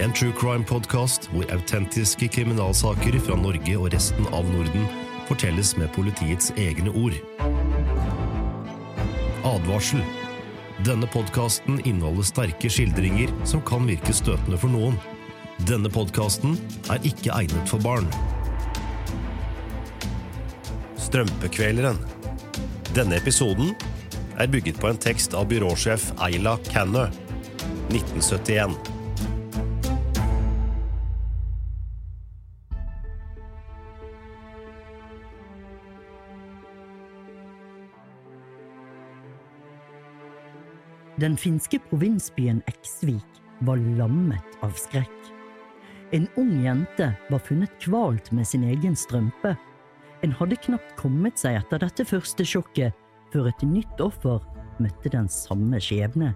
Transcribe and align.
En 0.00 0.12
true 0.16 0.32
crime-podkast 0.32 1.26
hvor 1.28 1.44
autentiske 1.52 2.30
kriminalsaker 2.32 3.18
fra 3.20 3.34
Norge 3.36 3.74
og 3.76 3.90
resten 3.92 4.24
av 4.32 4.46
Norden 4.48 4.86
fortelles 5.28 5.74
med 5.76 5.90
politiets 5.92 6.48
egne 6.56 6.88
ord. 6.96 7.18
Advarsel. 9.44 10.00
Denne 10.86 11.04
podkasten 11.12 11.82
inneholder 11.84 12.24
sterke 12.24 12.70
skildringer 12.72 13.28
som 13.44 13.60
kan 13.68 13.84
virke 13.84 14.14
støtende 14.16 14.56
for 14.62 14.72
noen. 14.72 14.96
Denne 15.68 15.92
podkasten 15.92 16.56
er 16.88 17.04
ikke 17.04 17.34
egnet 17.36 17.68
for 17.68 17.84
barn. 17.84 18.08
Strømpekveleren. 20.96 22.00
Denne 22.96 23.20
episoden 23.20 23.74
er 24.40 24.48
bygget 24.48 24.80
på 24.80 24.88
en 24.94 25.02
tekst 25.04 25.36
av 25.36 25.50
byråsjef 25.52 26.08
Eila 26.24 26.56
Cannø, 26.72 27.04
1971. 27.92 28.99
Den 41.20 41.36
finske 41.36 41.76
provinsbyen 41.90 42.62
Eksvik 42.70 43.40
var 43.66 43.76
lammet 43.98 44.54
av 44.64 44.70
skrekk. 44.78 45.26
En 46.16 46.24
ung 46.40 46.54
jente 46.64 47.10
var 47.28 47.42
funnet 47.44 47.74
kvalt 47.82 48.30
med 48.32 48.48
sin 48.48 48.64
egen 48.64 48.96
strømpe. 48.96 49.52
En 50.24 50.32
hadde 50.38 50.56
knapt 50.64 50.94
kommet 50.96 51.36
seg 51.42 51.58
etter 51.58 51.82
dette 51.82 52.06
første 52.08 52.46
sjokket 52.46 52.96
før 53.34 53.50
et 53.50 53.66
nytt 53.68 54.00
offer 54.00 54.40
møtte 54.80 55.12
den 55.12 55.28
samme 55.28 55.82
skjebne. 55.82 56.32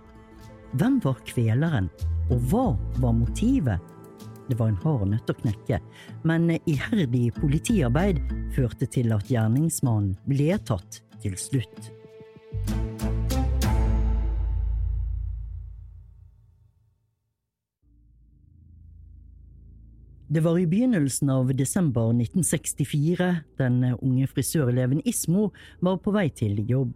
Hvem 0.76 1.00
var 1.06 1.16
kveleren, 1.32 1.88
og 2.28 2.44
hva 2.52 2.68
var 3.00 3.16
motivet? 3.16 3.80
Det 4.50 4.58
var 4.60 4.74
en 4.74 4.80
hard 4.84 5.08
nøtt 5.14 5.32
å 5.32 5.38
knekke, 5.38 5.80
men 6.28 6.58
iherdig 6.58 7.30
politiarbeid 7.40 8.20
førte 8.52 8.90
til 8.90 9.16
at 9.16 9.32
gjerningsmannen 9.32 10.18
ble 10.28 10.58
tatt 10.68 11.00
til 11.24 11.40
slutt. 11.40 11.94
Det 20.34 20.40
var 20.40 20.58
i 20.58 20.66
begynnelsen 20.66 21.30
av 21.30 21.54
desember 21.54 22.08
1964 22.10 23.26
den 23.56 23.76
unge 24.02 24.26
frisøreleven 24.26 25.02
Ismo 25.06 25.52
var 25.78 26.00
på 26.02 26.10
vei 26.16 26.24
til 26.34 26.56
jobb. 26.66 26.90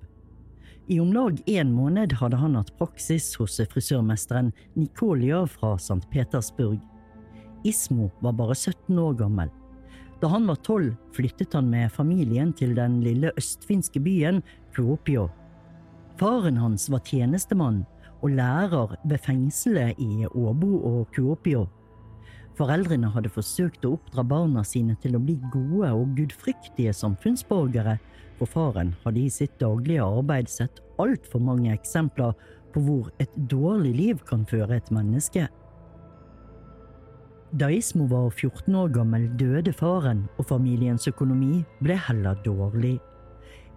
I 0.91 0.99
om 0.99 1.13
lag 1.15 1.39
en 1.47 1.71
måned 1.71 2.17
hadde 2.19 2.41
han 2.41 2.57
hatt 2.59 2.73
praksis 2.81 3.29
hos 3.39 3.61
frisørmesteren 3.71 4.51
Nikolia 4.75 5.45
fra 5.47 5.77
St. 5.79 6.01
Petersburg. 6.11 6.81
Ismo 7.63 8.11
var 8.27 8.35
bare 8.43 8.59
17 8.59 8.99
år 8.99 9.15
gammel. 9.23 9.55
Da 10.19 10.35
han 10.35 10.51
var 10.51 10.59
tolv, 10.67 10.99
flyttet 11.15 11.55
han 11.55 11.71
med 11.71 11.95
familien 11.95 12.51
til 12.51 12.75
den 12.75 12.99
lille 13.07 13.31
østfinske 13.39 14.03
byen 14.03 14.43
Kuopio. 14.75 15.29
Faren 16.19 16.59
hans 16.59 16.91
var 16.91 17.07
tjenestemann 17.07 17.85
og 18.19 18.35
lærer 18.35 18.99
ved 19.05 19.19
fengselet 19.23 19.95
i 20.03 20.27
Åbo 20.27 20.75
og 20.83 21.05
Kuopio. 21.15 21.69
Foreldrene 22.59 23.07
hadde 23.15 23.31
forsøkt 23.31 23.85
å 23.87 23.93
oppdra 23.95 24.25
barna 24.27 24.65
sine 24.67 24.97
til 24.99 25.15
å 25.15 25.23
bli 25.23 25.37
gode 25.53 25.93
og 25.95 26.17
gudfryktige 26.19 26.91
samfunnsborgere, 26.97 27.99
for 28.39 28.51
faren 28.51 28.97
hadde 29.05 29.23
i 29.23 29.31
sitt 29.31 29.55
daglige 29.63 30.03
arbeid 30.03 30.51
sett 30.51 30.81
altfor 30.99 31.43
mange 31.43 31.71
eksempler 31.71 32.35
på 32.75 32.83
hvor 32.83 33.13
et 33.23 33.31
dårlig 33.51 33.95
liv 33.95 34.25
kan 34.27 34.43
føre 34.51 34.79
et 34.79 34.91
menneske. 34.95 35.47
Da 37.59 37.71
Ismo 37.73 38.09
var 38.11 38.27
14 38.35 38.75
år 38.77 38.91
gammel, 38.93 39.31
døde 39.39 39.73
faren, 39.73 40.27
og 40.37 40.51
familiens 40.51 41.07
økonomi 41.09 41.63
ble 41.81 41.97
heller 42.09 42.37
dårlig. 42.45 42.99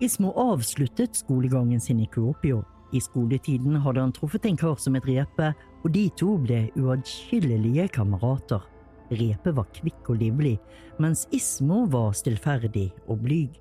Ismo 0.01 0.33
avsluttet 0.41 1.15
skolegangen 1.21 1.79
sin 1.79 2.01
i 2.01 2.09
Kuopio. 2.11 2.65
I 2.91 2.99
skoletiden 2.99 3.77
hadde 3.85 4.01
han 4.03 4.11
truffet 4.11 4.49
en 4.49 4.57
kar 4.59 4.75
som 4.81 4.97
het 4.97 5.07
Repe, 5.07 5.53
og 5.85 5.93
de 5.93 6.09
to 6.19 6.35
ble 6.41 6.65
uatskillelige 6.81 7.87
kamerater. 7.95 8.70
Repe 9.11 9.51
var 9.55 9.67
kvikk 9.75 10.13
og 10.13 10.21
livlig, 10.21 10.55
mens 11.01 11.25
Ismo 11.35 11.83
var 11.91 12.13
stillferdig 12.15 12.89
og 13.07 13.25
blyg. 13.25 13.57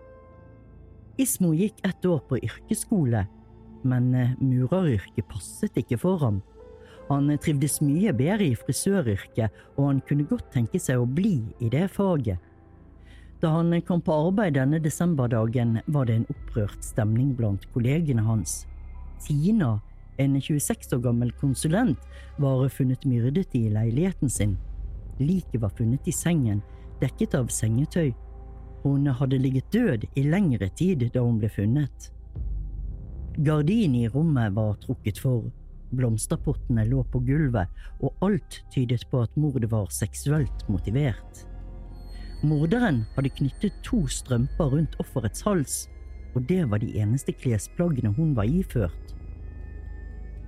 Ismo 1.21 1.51
gikk 1.57 1.83
ett 1.87 2.07
år 2.07 2.23
på 2.29 2.39
yrkesskole, 2.39 3.25
men 3.83 4.13
mureryrket 4.39 5.27
passet 5.29 5.77
ikke 5.81 5.99
for 6.01 6.23
ham. 6.23 6.39
Han 7.11 7.27
trivdes 7.43 7.81
mye 7.83 8.13
bedre 8.15 8.47
i 8.47 8.55
frisøryrket, 8.55 9.51
og 9.77 9.89
han 9.89 10.01
kunne 10.07 10.29
godt 10.31 10.53
tenke 10.55 10.79
seg 10.79 11.01
å 11.03 11.09
bli 11.09 11.41
i 11.59 11.71
det 11.73 11.89
faget. 11.91 12.39
Da 13.41 13.51
han 13.57 13.73
kom 13.89 14.03
på 14.05 14.15
arbeid 14.29 14.55
denne 14.55 14.79
desemberdagen, 14.85 15.81
var 15.89 16.07
det 16.07 16.21
en 16.21 16.27
opprørt 16.31 16.85
stemning 16.85 17.33
blant 17.35 17.65
kollegene 17.75 18.23
hans. 18.23 18.67
Tina, 19.25 19.79
en 20.21 20.37
26 20.39 20.93
år 20.95 21.03
gammel 21.09 21.33
konsulent, 21.41 21.99
var 22.39 22.69
funnet 22.69 23.07
myrdet 23.09 23.57
i 23.57 23.67
leiligheten 23.73 24.31
sin. 24.31 24.59
Liket 25.21 25.61
var 25.61 25.73
funnet 25.77 26.09
i 26.09 26.13
sengen, 26.13 26.63
dekket 27.01 27.35
av 27.37 27.51
sengetøy. 27.53 28.15
Hun 28.83 29.07
hadde 29.07 29.39
ligget 29.39 29.69
død 29.73 30.07
i 30.17 30.25
lengre 30.25 30.71
tid 30.77 31.05
da 31.13 31.21
hun 31.21 31.39
ble 31.41 31.51
funnet. 31.53 32.09
Gardinen 33.45 33.99
i 34.01 34.09
rommet 34.09 34.55
var 34.57 34.79
trukket 34.81 35.21
for, 35.21 35.45
blomsterpottene 35.97 36.87
lå 36.89 37.05
på 37.13 37.21
gulvet, 37.27 37.69
og 38.01 38.17
alt 38.25 38.63
tydet 38.73 39.05
på 39.11 39.23
at 39.27 39.37
mordet 39.37 39.71
var 39.71 39.93
seksuelt 39.93 40.67
motivert. 40.73 41.45
Morderen 42.43 43.03
hadde 43.17 43.33
knyttet 43.37 43.81
to 43.85 44.07
strømper 44.09 44.73
rundt 44.73 44.97
offerets 45.03 45.45
hals, 45.45 45.83
og 46.35 46.47
det 46.49 46.63
var 46.71 46.81
de 46.81 46.95
eneste 47.03 47.35
klesplaggene 47.37 48.15
hun 48.17 48.33
var 48.37 48.49
iført. 48.49 49.17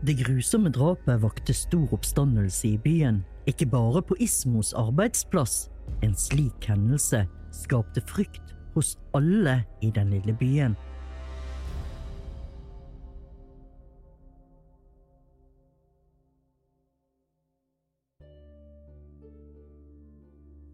Det 0.03 0.17
grusomme 0.19 0.67
drapet 0.75 1.21
vakte 1.23 1.55
stor 1.55 1.93
oppstandelse 1.95 2.73
i 2.73 2.79
byen, 2.83 3.21
ikke 3.47 3.69
bare 3.71 4.01
på 4.03 4.17
Ismos 4.19 4.73
arbeidsplass. 4.75 5.69
En 6.03 6.17
slik 6.19 6.67
hendelse 6.67 7.21
skapte 7.55 8.03
frykt 8.11 8.51
hos 8.75 8.97
alle 9.15 9.61
i 9.79 9.93
den 9.95 10.11
lille 10.11 10.35
byen. 10.41 10.75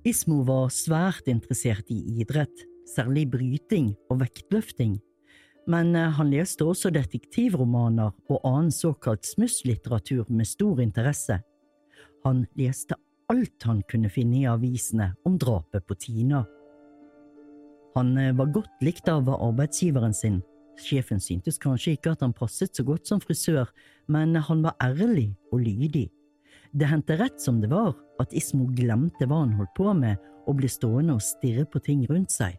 Ismo 0.09 0.41
var 0.49 0.72
svært 0.72 1.28
interessert 1.28 1.93
i 1.93 2.00
idrett, 2.16 2.65
særlig 2.97 3.27
bryting 3.37 3.93
og 4.09 4.22
vektløfting, 4.22 4.97
men 5.69 5.95
eh, 5.97 6.11
han 6.17 6.33
leste 6.33 6.67
også 6.67 6.91
detektivromaner 6.95 8.15
og 8.33 8.45
annen 8.47 8.73
såkalt 8.73 9.29
smusslitteratur 9.29 10.29
med 10.33 10.49
stor 10.49 10.81
interesse. 10.83 11.41
Han 12.25 12.47
leste 12.59 12.97
alt 13.28 13.66
han 13.69 13.83
kunne 13.91 14.10
finne 14.13 14.41
i 14.41 14.47
avisene 14.48 15.13
om 15.28 15.37
drapet 15.41 15.84
på 15.87 15.97
Tina. 16.01 16.45
Han 17.97 18.15
eh, 18.16 18.34
var 18.37 18.54
godt 18.54 18.84
likt 18.84 19.10
av 19.13 19.28
arbeidsgiveren 19.34 20.16
sin. 20.16 20.41
Sjefen 20.78 21.21
syntes 21.21 21.59
kanskje 21.59 21.97
ikke 21.97 22.15
at 22.15 22.22
han 22.22 22.37
passet 22.37 22.77
så 22.77 22.84
godt 22.87 23.10
som 23.10 23.21
frisør, 23.21 23.69
men 24.09 24.37
han 24.37 24.63
var 24.65 24.78
ærlig 24.83 25.33
og 25.53 25.65
lydig. 25.66 26.07
Det 26.72 26.89
hendte 26.89 27.16
rett 27.19 27.41
som 27.42 27.59
det 27.60 27.71
var 27.72 27.97
at 28.22 28.33
Ismo 28.37 28.69
glemte 28.77 29.27
hva 29.27 29.42
han 29.42 29.57
holdt 29.59 29.75
på 29.77 29.92
med, 29.97 30.16
og 30.48 30.60
ble 30.60 30.71
stående 30.71 31.16
og 31.19 31.25
stirre 31.25 31.66
på 31.69 31.81
ting 31.84 32.07
rundt 32.09 32.33
seg. 32.33 32.57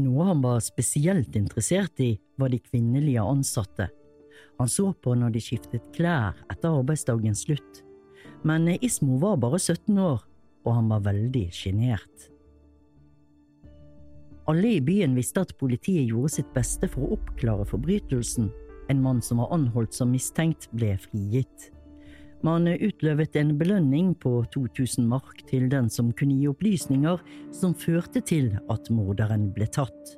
Noe 0.00 0.24
han 0.24 0.40
var 0.40 0.62
spesielt 0.64 1.36
interessert 1.36 2.00
i, 2.00 2.14
var 2.40 2.48
de 2.48 2.62
kvinnelige 2.64 3.20
ansatte. 3.20 3.90
Han 4.58 4.68
så 4.68 4.92
på 5.04 5.14
når 5.18 5.34
de 5.34 5.42
skiftet 5.44 5.90
klær 5.96 6.38
etter 6.52 6.72
arbeidsdagens 6.72 7.44
slutt, 7.44 7.82
men 8.46 8.70
Ismo 8.80 9.18
var 9.22 9.40
bare 9.42 9.60
17 9.60 9.98
år, 10.00 10.22
og 10.64 10.76
han 10.76 10.88
var 10.90 11.04
veldig 11.06 11.44
sjenert. 11.54 12.28
Alle 14.50 14.72
i 14.78 14.80
byen 14.82 15.14
visste 15.14 15.44
at 15.44 15.54
politiet 15.60 16.08
gjorde 16.08 16.32
sitt 16.34 16.48
beste 16.54 16.88
for 16.90 17.04
å 17.04 17.18
oppklare 17.18 17.66
forbrytelsen. 17.68 18.48
En 18.90 19.02
mann 19.04 19.20
som 19.22 19.38
var 19.38 19.52
anholdt 19.54 19.94
som 19.94 20.10
mistenkt, 20.10 20.66
ble 20.74 20.96
frigitt. 21.04 21.68
Man 22.42 22.66
utløvet 22.66 23.36
en 23.38 23.52
belønning 23.54 24.14
på 24.18 24.40
2000 24.50 25.06
mark 25.06 25.44
til 25.46 25.68
den 25.70 25.86
som 25.90 26.08
kunne 26.10 26.34
gi 26.40 26.48
opplysninger 26.50 27.20
som 27.54 27.74
førte 27.78 28.18
til 28.26 28.56
at 28.72 28.90
morderen 28.90 29.52
ble 29.54 29.68
tatt. 29.70 30.16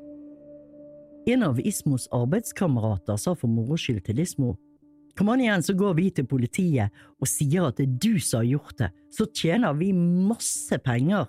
En 1.29 1.45
av 1.45 1.61
Ismos 1.61 2.07
arbeidskamerater 2.13 3.21
sa 3.21 3.35
for 3.37 3.53
moro 3.53 3.77
skyld 3.81 4.07
til 4.09 4.23
Ismo 4.25 4.55
Kom 5.15 5.29
an 5.31 5.45
igjen, 5.45 5.63
så 5.63 5.77
går 5.79 5.93
vi 5.95 6.09
til 6.11 6.27
politiet 6.27 6.91
og 7.23 7.29
sier 7.31 7.69
at 7.69 7.79
det 7.79 7.85
er 7.87 7.99
du 8.03 8.19
som 8.19 8.41
har 8.41 8.49
gjort 8.49 8.81
det, 8.81 8.89
så 9.15 9.29
tjener 9.31 9.77
vi 9.79 9.93
masse 9.95 10.75
penger. 10.83 11.29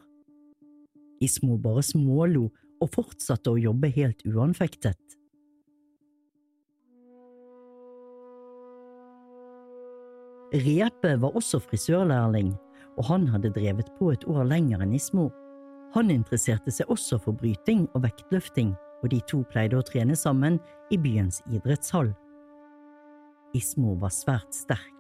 Ismo 1.22 1.60
bare 1.62 1.84
smålo 1.86 2.48
og 2.82 2.90
fortsatte 2.96 3.54
å 3.54 3.62
jobbe 3.62 3.92
helt 3.94 4.26
uanfektet. 4.26 4.98
Repe 10.56 11.16
var 11.20 11.36
også 11.36 11.60
frisørlærling, 11.60 12.54
og 12.96 13.06
han 13.10 13.28
hadde 13.28 13.52
drevet 13.52 13.90
på 14.00 14.14
et 14.14 14.24
år 14.32 14.46
lenger 14.48 14.84
enn 14.86 14.94
Ismo. 14.96 15.30
Han 15.96 16.12
interesserte 16.14 16.72
seg 16.72 16.92
også 16.92 17.20
for 17.24 17.36
bryting 17.36 17.86
og 17.94 18.06
vektløfting, 18.06 18.74
og 19.04 19.12
de 19.12 19.20
to 19.30 19.42
pleide 19.52 19.78
å 19.78 19.86
trene 19.86 20.16
sammen 20.16 20.60
i 20.92 21.00
byens 21.02 21.42
idrettshall. 21.52 22.14
Ismo 23.56 23.96
var 24.00 24.14
svært 24.16 24.56
sterk. 24.56 24.92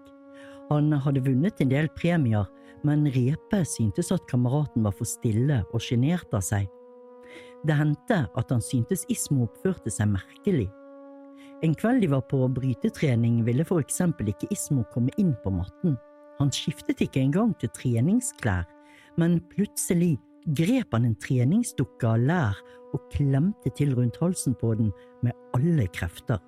Han 0.69 0.91
hadde 0.91 1.23
vunnet 1.25 1.61
en 1.61 1.71
del 1.71 1.89
premier, 1.95 2.47
men 2.85 3.07
Repe 3.15 3.63
syntes 3.67 4.11
at 4.13 4.25
kameraten 4.29 4.85
var 4.85 4.95
for 4.95 5.07
stille 5.09 5.61
og 5.71 5.83
sjenert 5.83 6.33
av 6.35 6.43
seg. 6.45 6.67
Det 7.65 7.75
hendte 7.79 8.25
at 8.27 8.51
han 8.51 8.63
syntes 8.63 9.05
Ismo 9.09 9.47
oppførte 9.47 9.93
seg 9.93 10.11
merkelig. 10.11 10.67
En 11.63 11.75
kveld 11.75 12.01
de 12.03 12.09
var 12.11 12.21
på 12.27 12.41
brytetrening, 12.51 13.39
ville 13.47 13.63
for 13.65 13.79
eksempel 13.79 14.27
ikke 14.31 14.49
Ismo 14.51 14.83
komme 14.91 15.13
inn 15.21 15.33
på 15.43 15.53
matten. 15.55 15.95
Han 16.39 16.51
skiftet 16.51 16.99
ikke 17.05 17.21
engang 17.23 17.53
til 17.61 17.71
treningsklær, 17.77 18.65
men 19.15 19.39
plutselig 19.53 20.17
grep 20.57 20.91
han 20.93 21.07
en 21.07 21.15
treningsdukke 21.23 22.09
av 22.09 22.25
lær 22.27 22.59
og 22.93 23.07
klemte 23.13 23.71
til 23.77 23.95
rundt 23.95 24.19
halsen 24.21 24.55
på 24.59 24.73
den 24.75 24.91
med 25.23 25.33
alle 25.55 25.87
krefter. 25.95 26.41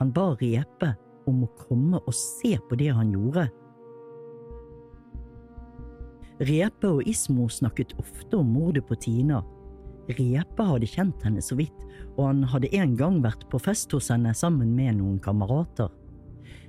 Han 0.00 0.10
ba 0.12 0.32
Repe 0.40 0.94
om 1.30 1.44
å 1.46 1.52
komme 1.60 2.02
og 2.02 2.16
se 2.16 2.56
på 2.68 2.78
det 2.80 2.90
han 2.92 3.14
gjorde. 3.14 3.46
Repe 6.42 6.90
og 6.90 7.06
Ismo 7.08 7.46
snakket 7.48 7.94
ofte 8.02 8.40
om 8.42 8.50
mordet 8.56 8.82
på 8.88 8.98
Tina. 8.98 9.44
Repe 10.08 10.66
hadde 10.68 10.88
kjent 10.88 11.22
henne 11.24 11.42
så 11.42 11.56
vidt, 11.56 11.76
og 12.16 12.26
han 12.28 12.42
hadde 12.52 12.72
en 12.76 12.94
gang 12.98 13.20
vært 13.24 13.46
på 13.50 13.60
fest 13.62 13.92
hos 13.96 14.10
henne 14.12 14.34
sammen 14.36 14.74
med 14.76 14.98
noen 15.00 15.20
kamerater. 15.22 15.88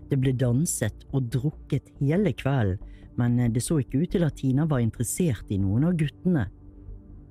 Det 0.10 0.20
ble 0.22 0.36
danset 0.38 1.06
og 1.12 1.32
drukket 1.34 1.90
hele 2.00 2.32
kvelden, 2.38 2.80
men 3.16 3.38
det 3.56 3.64
så 3.64 3.78
ikke 3.80 4.02
ut 4.04 4.12
til 4.12 4.26
at 4.28 4.36
Tina 4.42 4.66
var 4.68 4.82
interessert 4.84 5.52
i 5.52 5.60
noen 5.60 5.86
av 5.88 5.96
guttene. 5.96 6.50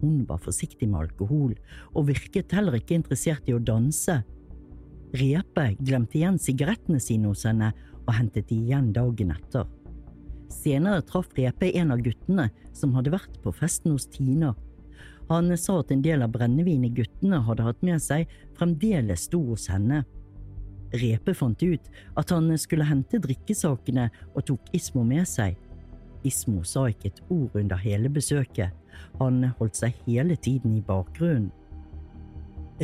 Hun 0.01 0.23
var 0.29 0.41
forsiktig 0.41 0.89
med 0.89 1.07
alkohol, 1.07 1.53
og 1.93 2.09
virket 2.09 2.53
heller 2.57 2.79
ikke 2.79 2.97
interessert 2.97 3.49
i 3.49 3.57
å 3.57 3.61
danse. 3.61 4.23
Repe 5.15 5.67
glemte 5.85 6.19
igjen 6.19 6.41
sigarettene 6.41 7.01
sine 7.05 7.29
hos 7.31 7.45
henne 7.47 7.71
og 8.05 8.15
hentet 8.17 8.49
de 8.49 8.59
igjen 8.65 8.93
dagen 8.97 9.35
etter. 9.37 9.69
Senere 10.53 11.05
traff 11.07 11.29
Repe 11.37 11.71
en 11.79 11.93
av 11.95 12.03
guttene 12.05 12.49
som 12.77 12.95
hadde 12.97 13.13
vært 13.15 13.37
på 13.45 13.53
festen 13.55 13.95
hos 13.95 14.09
Tina. 14.09 14.55
Han 15.31 15.57
sa 15.57 15.79
at 15.81 15.93
en 15.95 16.03
del 16.05 16.23
av 16.25 16.33
brennevinet 16.35 16.95
guttene 16.97 17.41
hadde 17.47 17.65
hatt 17.65 17.83
med 17.87 18.03
seg, 18.03 18.29
fremdeles 18.59 19.27
sto 19.29 19.41
hos 19.51 19.69
henne. 19.73 20.03
Repe 20.95 21.35
fant 21.35 21.63
ut 21.63 21.91
at 22.21 22.31
han 22.31 22.53
skulle 22.61 22.87
hente 22.87 23.19
drikkesakene 23.23 24.09
og 24.35 24.45
tok 24.51 24.69
Ismo 24.77 25.03
med 25.07 25.27
seg. 25.29 25.57
Ismo 26.25 26.63
sa 26.65 26.87
ikke 26.89 27.11
et 27.11 27.23
ord 27.33 27.57
under 27.59 27.81
hele 27.81 28.09
besøket, 28.13 28.73
han 29.19 29.43
holdt 29.59 29.81
seg 29.81 29.97
hele 30.07 30.37
tiden 30.37 30.77
i 30.79 30.85
bakgrunnen. 30.85 31.51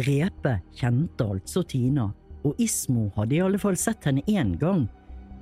Repe 0.06 0.60
kjente 0.78 1.26
altså 1.26 1.64
Tina, 1.66 2.10
og 2.46 2.60
Ismo 2.62 3.08
hadde 3.16 3.36
i 3.36 3.42
alle 3.42 3.58
fall 3.58 3.78
sett 3.78 4.06
henne 4.06 4.22
én 4.30 4.54
gang. 4.58 4.86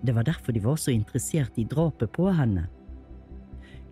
Det 0.00 0.14
var 0.16 0.24
derfor 0.24 0.54
de 0.56 0.62
var 0.64 0.78
så 0.80 0.92
interessert 0.94 1.58
i 1.60 1.66
drapet 1.68 2.12
på 2.14 2.30
henne. 2.32 2.64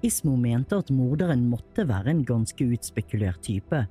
Ismo 0.05 0.37
mente 0.37 0.77
at 0.77 0.91
morderen 0.93 1.47
måtte 1.49 1.87
være 1.89 2.13
en 2.13 2.25
ganske 2.27 2.67
utspekulert 2.77 3.41
type. 3.47 3.87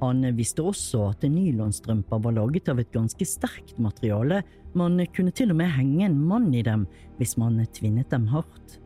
Han 0.00 0.24
visste 0.36 0.64
også 0.64 1.10
at 1.10 1.24
nylonstrømper 1.28 2.20
var 2.24 2.34
laget 2.36 2.68
av 2.68 2.80
et 2.80 2.92
ganske 2.92 3.26
sterkt 3.28 3.78
materiale, 3.80 4.42
man 4.76 5.00
kunne 5.16 5.32
til 5.32 5.54
og 5.54 5.60
med 5.60 5.72
henge 5.72 6.04
en 6.04 6.18
mann 6.20 6.50
i 6.54 6.64
dem 6.64 6.84
hvis 7.16 7.36
man 7.40 7.62
tvinnet 7.72 8.10
dem 8.12 8.26
hardt. 8.28 8.76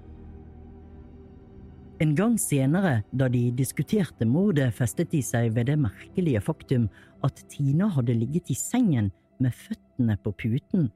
En 2.01 2.15
gang 2.17 2.39
senere, 2.41 3.03
da 3.13 3.27
de 3.29 3.51
diskuterte 3.53 4.25
mordet, 4.25 4.71
festet 4.73 5.11
de 5.13 5.21
seg 5.21 5.51
ved 5.53 5.69
det 5.69 5.77
merkelige 5.83 6.41
faktum 6.41 6.87
at 7.27 7.43
Tina 7.53 7.91
hadde 7.93 8.17
ligget 8.17 8.49
i 8.55 8.57
sengen 8.57 9.11
med 9.43 9.53
føttene 9.53 10.17
på 10.25 10.33
puten. 10.33 10.89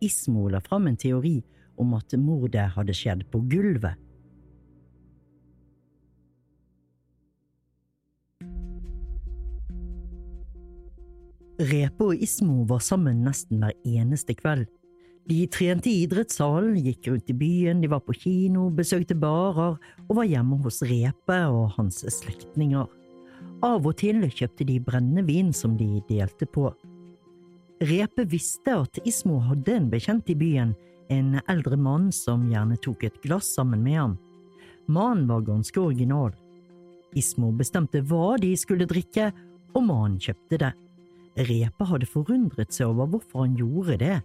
Ismo 0.00 0.46
la 0.48 0.62
fram 0.64 0.86
en 0.88 0.96
teori 0.96 1.42
om 1.76 1.92
at 1.98 2.14
mordet 2.16 2.70
hadde 2.78 2.96
skjedd 2.96 3.26
på 3.32 3.42
gulvet. 3.50 3.98
Repe 11.58 12.12
og 12.12 12.20
Ismo 12.22 12.62
var 12.70 12.78
sammen 12.86 13.24
nesten 13.26 13.58
hver 13.58 13.74
eneste 13.82 14.36
kveld. 14.38 14.68
De 15.28 15.42
trente 15.50 15.90
i 15.90 16.04
idrettssalen, 16.04 16.76
gikk 16.78 17.08
rundt 17.10 17.32
i 17.32 17.34
byen, 17.36 17.82
de 17.82 17.90
var 17.90 18.04
på 18.06 18.14
kino, 18.14 18.68
besøkte 18.70 19.16
barer 19.18 19.74
og 20.06 20.12
var 20.20 20.28
hjemme 20.30 20.60
hos 20.62 20.80
Repe 20.86 21.40
og 21.50 21.74
hans 21.74 21.98
slektninger. 22.14 22.86
Av 23.66 23.82
og 23.82 23.98
til 23.98 24.22
kjøpte 24.22 24.68
de 24.68 24.78
brennevin 24.86 25.50
som 25.52 25.74
de 25.76 25.98
delte 26.08 26.46
på. 26.46 26.70
Repe 27.90 28.24
visste 28.30 28.78
at 28.78 29.02
Ismo 29.02 29.42
hadde 29.42 29.74
en 29.74 29.90
bekjent 29.90 30.30
i 30.30 30.38
byen, 30.38 30.76
en 31.10 31.40
eldre 31.48 31.76
mann 31.76 32.12
som 32.14 32.46
gjerne 32.52 32.78
tok 32.84 33.08
et 33.08 33.22
glass 33.24 33.50
sammen 33.58 33.82
med 33.82 33.98
ham. 33.98 34.18
Mannen 34.86 35.26
var 35.26 35.42
ganske 35.42 35.80
original. 35.80 36.30
Ismo 37.18 37.50
bestemte 37.50 38.04
hva 38.06 38.36
de 38.38 38.54
skulle 38.56 38.86
drikke, 38.86 39.32
og 39.74 39.82
mannen 39.84 40.20
kjøpte 40.22 40.62
det. 40.62 40.76
Repe 41.38 41.86
hadde 41.86 42.08
forundret 42.10 42.74
seg 42.74 42.90
over 42.90 43.06
hvorfor 43.12 43.44
han 43.44 43.54
gjorde 43.58 43.98
det. 44.00 44.16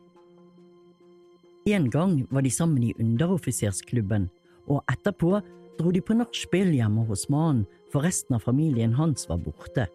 En 1.69 1.85
gang 1.93 2.15
var 2.33 2.43
de 2.43 2.51
sammen 2.51 2.83
i 2.83 2.95
underoffisersklubben, 2.99 4.27
og 4.67 4.81
etterpå 4.91 5.37
dro 5.77 5.91
de 5.93 6.01
på 6.03 6.15
nachspiel 6.17 6.73
hjemme 6.73 7.05
hos 7.07 7.27
mannen, 7.31 7.67
for 7.93 8.03
resten 8.03 8.35
av 8.35 8.47
familien 8.47 8.95
hans 8.97 9.27
var 9.29 9.39
borte. 9.43 9.85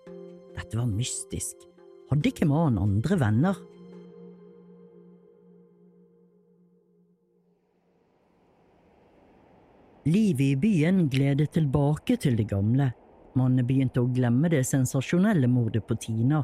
Dette 0.55 0.79
var 0.79 0.87
mystisk. 0.87 1.67
Hadde 2.09 2.31
ikke 2.31 2.49
mannen 2.49 2.79
andre 2.81 3.19
venner? 3.21 3.59
Livet 10.09 10.41
i 10.41 10.55
byen 10.57 11.03
gledet 11.13 11.51
tilbake 11.53 12.17
til 12.17 12.39
det 12.39 12.47
gamle. 12.49 12.93
Man 13.37 13.59
begynte 13.67 14.01
å 14.01 14.09
glemme 14.09 14.49
det 14.49 14.63
sensasjonelle 14.65 15.51
mordet 15.53 15.83
på 15.85 15.99
Tina. 16.01 16.41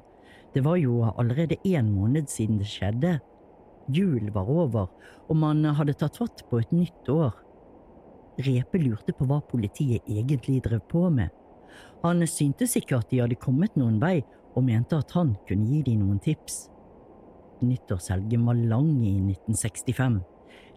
Det 0.55 0.63
var 0.63 0.77
jo 0.79 1.03
allerede 1.19 1.57
én 1.67 1.91
måned 1.91 2.29
siden 2.31 2.59
det 2.59 2.69
skjedde. 2.71 3.19
Jul 3.91 4.31
var 4.33 4.51
over, 4.51 4.87
og 5.29 5.37
man 5.37 5.65
hadde 5.65 5.97
tatt 5.99 6.21
fatt 6.21 6.45
på 6.49 6.61
et 6.63 6.71
nytt 6.73 7.09
år. 7.11 7.35
Repe 8.39 8.79
lurte 8.79 9.15
på 9.15 9.27
hva 9.27 9.41
politiet 9.43 10.07
egentlig 10.07 10.63
drev 10.63 10.81
på 10.91 11.09
med. 11.11 11.29
Han 12.05 12.23
syntes 12.31 12.77
ikke 12.79 13.01
at 13.01 13.11
de 13.11 13.21
hadde 13.23 13.39
kommet 13.41 13.75
noen 13.77 13.99
vei, 14.03 14.23
og 14.55 14.63
mente 14.69 14.97
at 14.97 15.11
han 15.17 15.35
kunne 15.49 15.67
gi 15.67 15.83
dem 15.89 16.05
noen 16.05 16.23
tips. 16.23 16.69
Nyttårshelgen 17.65 18.47
var 18.47 18.55
lang 18.55 18.93
i 19.03 19.17
1965. 19.19 20.21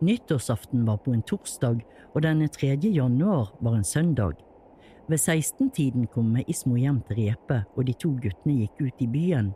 Nyttårsaften 0.02 0.86
var 0.88 0.98
på 1.06 1.14
en 1.14 1.22
torsdag, 1.22 1.84
og 2.16 2.22
den 2.26 2.42
3. 2.50 2.74
januar 2.82 3.54
var 3.62 3.78
en 3.78 3.86
søndag. 3.86 4.42
Ved 5.08 5.22
16-tiden 5.22 6.10
kom 6.12 6.36
Ismo 6.48 6.76
hjem 6.76 7.00
til 7.08 7.22
Repe, 7.22 7.62
og 7.78 7.86
de 7.88 7.94
to 7.94 8.12
guttene 8.18 8.58
gikk 8.64 8.82
ut 8.88 9.06
i 9.06 9.08
byen. 9.08 9.54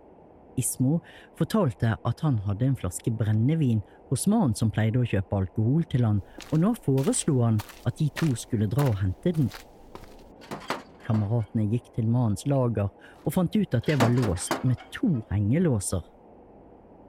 Ismo 0.60 1.00
fortalte 1.40 1.96
at 2.08 2.24
han 2.26 2.40
hadde 2.46 2.68
en 2.68 2.78
flaske 2.80 3.12
brennevin 3.12 3.82
hos 4.10 4.28
mannen 4.32 4.56
som 4.58 4.72
pleide 4.74 5.00
å 5.02 5.08
kjøpe 5.08 5.38
alkohol 5.38 5.86
til 5.92 6.06
han, 6.08 6.22
og 6.52 6.64
nå 6.64 6.74
foreslo 6.84 7.42
han 7.46 7.60
at 7.88 8.00
de 8.00 8.10
to 8.20 8.32
skulle 8.40 8.70
dra 8.72 8.88
og 8.90 9.00
hente 9.02 9.34
den. 9.38 9.52
Kameratene 11.06 11.68
gikk 11.72 11.92
til 11.96 12.10
mannens 12.12 12.46
lager 12.48 12.90
og 13.22 13.36
fant 13.36 13.56
ut 13.56 13.78
at 13.78 13.88
det 13.88 14.00
var 14.02 14.12
låst 14.16 14.56
med 14.68 14.80
to 14.94 15.14
hengelåser. 15.32 16.04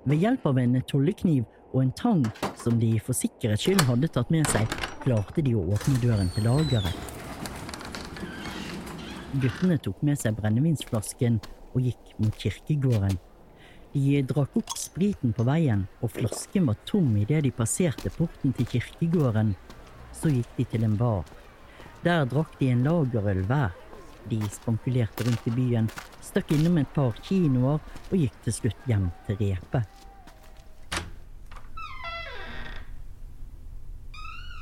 Ved 0.04 0.18
hjelp 0.22 0.46
av 0.50 0.58
en 0.58 0.80
tollekniv 0.90 1.44
og 1.72 1.82
en 1.84 1.92
tang 1.96 2.22
som 2.58 2.78
de 2.80 2.96
for 3.00 3.16
sikkerhets 3.16 3.64
skyld 3.64 3.84
hadde 3.88 4.10
tatt 4.12 4.30
med 4.34 4.48
seg, 4.50 4.70
klarte 5.04 5.44
de 5.44 5.54
å 5.56 5.64
åpne 5.74 5.98
døren 6.02 6.30
til 6.34 6.46
lageret. 6.48 7.10
Guttene 9.32 9.78
tok 9.80 10.02
med 10.04 10.18
seg 10.20 10.36
brennevinsflasken 10.36 11.38
og 11.72 11.86
gikk 11.86 12.16
mot 12.20 12.36
kirkegården. 12.36 13.16
De 13.92 14.22
drakk 14.24 14.54
opp 14.56 14.70
spriten 14.80 15.34
på 15.36 15.44
veien, 15.44 15.82
og 16.00 16.14
flasken 16.14 16.70
var 16.70 16.78
tom 16.88 17.10
idet 17.20 17.42
de 17.44 17.50
passerte 17.52 18.08
porten 18.14 18.54
til 18.56 18.68
kirkegården. 18.70 19.52
Så 20.16 20.32
gikk 20.32 20.54
de 20.56 20.64
til 20.72 20.86
en 20.86 20.94
bar. 20.96 21.26
Der 22.04 22.24
drakk 22.24 22.54
de 22.60 22.70
en 22.72 22.84
lagerøl 22.86 23.42
hver. 23.50 23.74
De 24.30 24.38
spankulerte 24.54 25.26
rundt 25.26 25.48
i 25.50 25.52
byen, 25.52 25.90
stakk 26.24 26.54
innom 26.54 26.78
et 26.80 26.88
par 26.94 27.18
kinoer 27.26 27.82
og 27.82 28.14
gikk 28.16 28.38
til 28.46 28.56
slutt 28.56 28.88
hjem 28.88 29.10
til 29.26 29.36
Repe. 29.42 29.82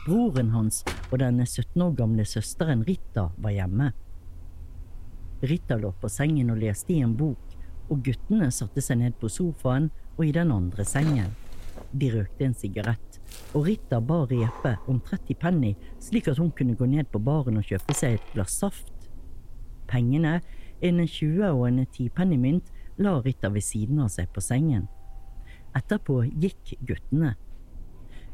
Broren 0.09 0.51
hans 0.57 0.81
og 1.13 1.21
den 1.23 1.39
17 1.45 1.85
år 1.85 1.95
gamle 2.01 2.27
søsteren 2.27 2.83
Rita 2.89 3.29
var 3.39 3.55
hjemme. 3.55 3.93
Rita 5.45 5.79
lå 5.79 5.93
på 6.01 6.11
sengen 6.11 6.51
og 6.51 6.59
leste 6.65 6.97
i 6.97 7.03
en 7.05 7.15
bok 7.17 7.50
og 7.91 8.03
guttene 8.07 8.51
satte 8.55 8.83
seg 8.85 9.01
ned 9.03 9.17
på 9.21 9.31
sofaen 9.33 9.91
og 10.17 10.25
i 10.27 10.35
den 10.35 10.53
andre 10.55 10.87
sengen. 10.87 11.33
De 11.91 12.11
røkte 12.13 12.47
en 12.47 12.55
sigarett, 12.55 13.19
og 13.55 13.67
Rita 13.67 13.99
ba 14.01 14.23
Repe 14.31 14.77
om 14.91 15.01
30 15.03 15.39
penny 15.43 15.75
slik 16.03 16.29
at 16.31 16.39
hun 16.39 16.53
kunne 16.55 16.77
gå 16.79 16.87
ned 16.87 17.11
på 17.11 17.23
baren 17.23 17.59
og 17.59 17.67
kjøpe 17.67 17.97
seg 17.97 18.19
et 18.19 18.33
glass 18.35 18.61
saft. 18.63 18.93
Pengene, 19.91 20.39
en 20.81 21.03
20- 21.03 21.51
og 21.51 21.67
en 21.67 21.85
10-pennymynt, 21.85 22.71
la 23.03 23.17
Rita 23.25 23.51
ved 23.51 23.65
siden 23.65 24.01
av 24.05 24.11
seg 24.13 24.31
på 24.35 24.43
sengen. 24.45 24.87
Etterpå 25.77 26.23
gikk 26.43 26.77
guttene. 26.87 27.35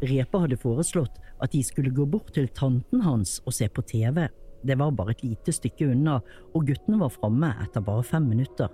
Repe 0.05 0.41
hadde 0.43 0.59
foreslått 0.61 1.21
at 1.41 1.53
de 1.53 1.63
skulle 1.65 1.95
gå 1.95 2.05
bort 2.09 2.33
til 2.37 2.49
tanten 2.53 3.05
hans 3.05 3.39
og 3.47 3.55
se 3.57 3.69
på 3.73 3.85
TV. 3.89 4.27
Det 4.67 4.77
var 4.79 4.95
bare 4.97 5.15
et 5.15 5.25
lite 5.25 5.53
stykke 5.55 5.91
unna, 5.93 6.19
og 6.53 6.67
guttene 6.69 7.01
var 7.01 7.13
framme 7.15 7.53
etter 7.63 7.85
bare 7.85 8.05
fem 8.05 8.27
minutter. 8.29 8.69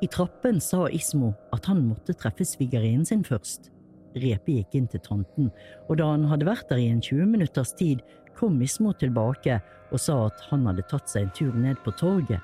I 0.00 0.06
trappen 0.12 0.60
sa 0.60 0.86
Ismo 0.92 1.32
at 1.56 1.66
han 1.70 1.86
måtte 1.88 2.14
treffe 2.20 2.44
svigerinnen 2.44 3.06
sin 3.08 3.22
først. 3.24 3.70
Repe 4.16 4.58
gikk 4.58 4.74
inn 4.76 4.88
til 4.92 5.00
tanten, 5.04 5.48
og 5.88 5.96
da 6.00 6.10
han 6.12 6.26
hadde 6.28 6.48
vært 6.48 6.68
der 6.68 6.80
i 6.80 6.90
en 6.92 7.00
20 7.04 7.28
minutters 7.32 7.72
tid, 7.76 8.02
kom 8.36 8.58
Ismo 8.64 8.92
tilbake 8.96 9.58
og 9.92 10.00
sa 10.00 10.18
at 10.26 10.42
han 10.50 10.66
hadde 10.68 10.84
tatt 10.90 11.08
seg 11.08 11.26
en 11.26 11.34
tur 11.36 11.56
ned 11.56 11.80
på 11.84 11.94
torget. 11.96 12.40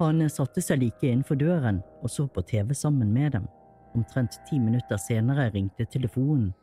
Han 0.00 0.24
satte 0.32 0.64
seg 0.64 0.80
like 0.80 1.04
innenfor 1.04 1.36
døren 1.36 1.82
og 2.00 2.12
så 2.12 2.24
på 2.24 2.44
TV 2.48 2.72
sammen 2.76 3.12
med 3.12 3.36
dem. 3.36 3.48
Omtrent 3.96 4.40
ti 4.48 4.56
minutter 4.62 5.00
senere 5.00 5.50
ringte 5.52 5.84
telefonen. 5.92 6.54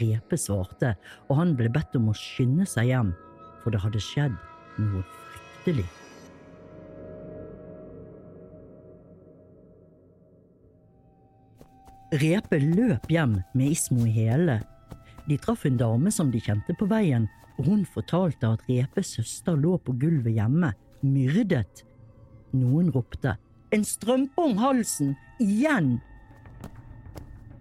Repe 0.00 0.36
svarte, 0.40 0.94
og 1.28 1.38
han 1.40 1.56
ble 1.56 1.70
bedt 1.72 1.96
om 1.96 2.10
å 2.12 2.16
skynde 2.16 2.68
seg 2.68 2.90
hjem, 2.92 3.12
for 3.62 3.72
det 3.72 3.84
hadde 3.84 4.04
skjedd 4.04 4.36
noe 4.80 5.04
fryktelig. 5.04 6.03
Repe 12.14 12.60
løp 12.62 13.08
hjem 13.10 13.40
med 13.58 13.72
Ismo 13.74 14.04
i 14.06 14.12
hele. 14.14 14.60
De 15.26 15.34
traff 15.40 15.64
en 15.66 15.78
dame 15.80 16.12
som 16.14 16.28
de 16.30 16.38
kjente 16.38 16.76
på 16.78 16.86
veien, 16.86 17.24
og 17.58 17.66
hun 17.66 17.80
fortalte 17.90 18.52
at 18.54 18.62
Repes 18.68 19.16
søster 19.16 19.56
lå 19.58 19.72
på 19.82 19.96
gulvet 19.98 20.36
hjemme, 20.36 20.70
myrdet. 21.02 21.82
Noen 22.54 22.92
ropte 22.94 23.34
En 23.74 23.82
strømpe 23.82 24.38
om 24.38 24.60
halsen! 24.62 25.16
Igjen! 25.42 25.96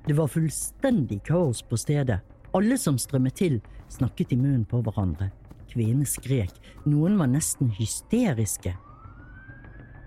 Det 0.05 0.13
var 0.13 0.29
fullstendig 0.29 1.23
kaos 1.25 1.63
på 1.65 1.79
stedet. 1.79 2.19
Alle 2.53 2.77
som 2.77 2.99
strømmet 3.01 3.39
til, 3.39 3.57
snakket 3.89 4.35
i 4.35 4.37
munnen 4.37 4.67
på 4.69 4.83
hverandre. 4.85 5.31
Kvinnene 5.71 6.05
skrek, 6.05 6.53
noen 6.85 7.17
var 7.17 7.31
nesten 7.31 7.73
hysteriske. 7.73 8.75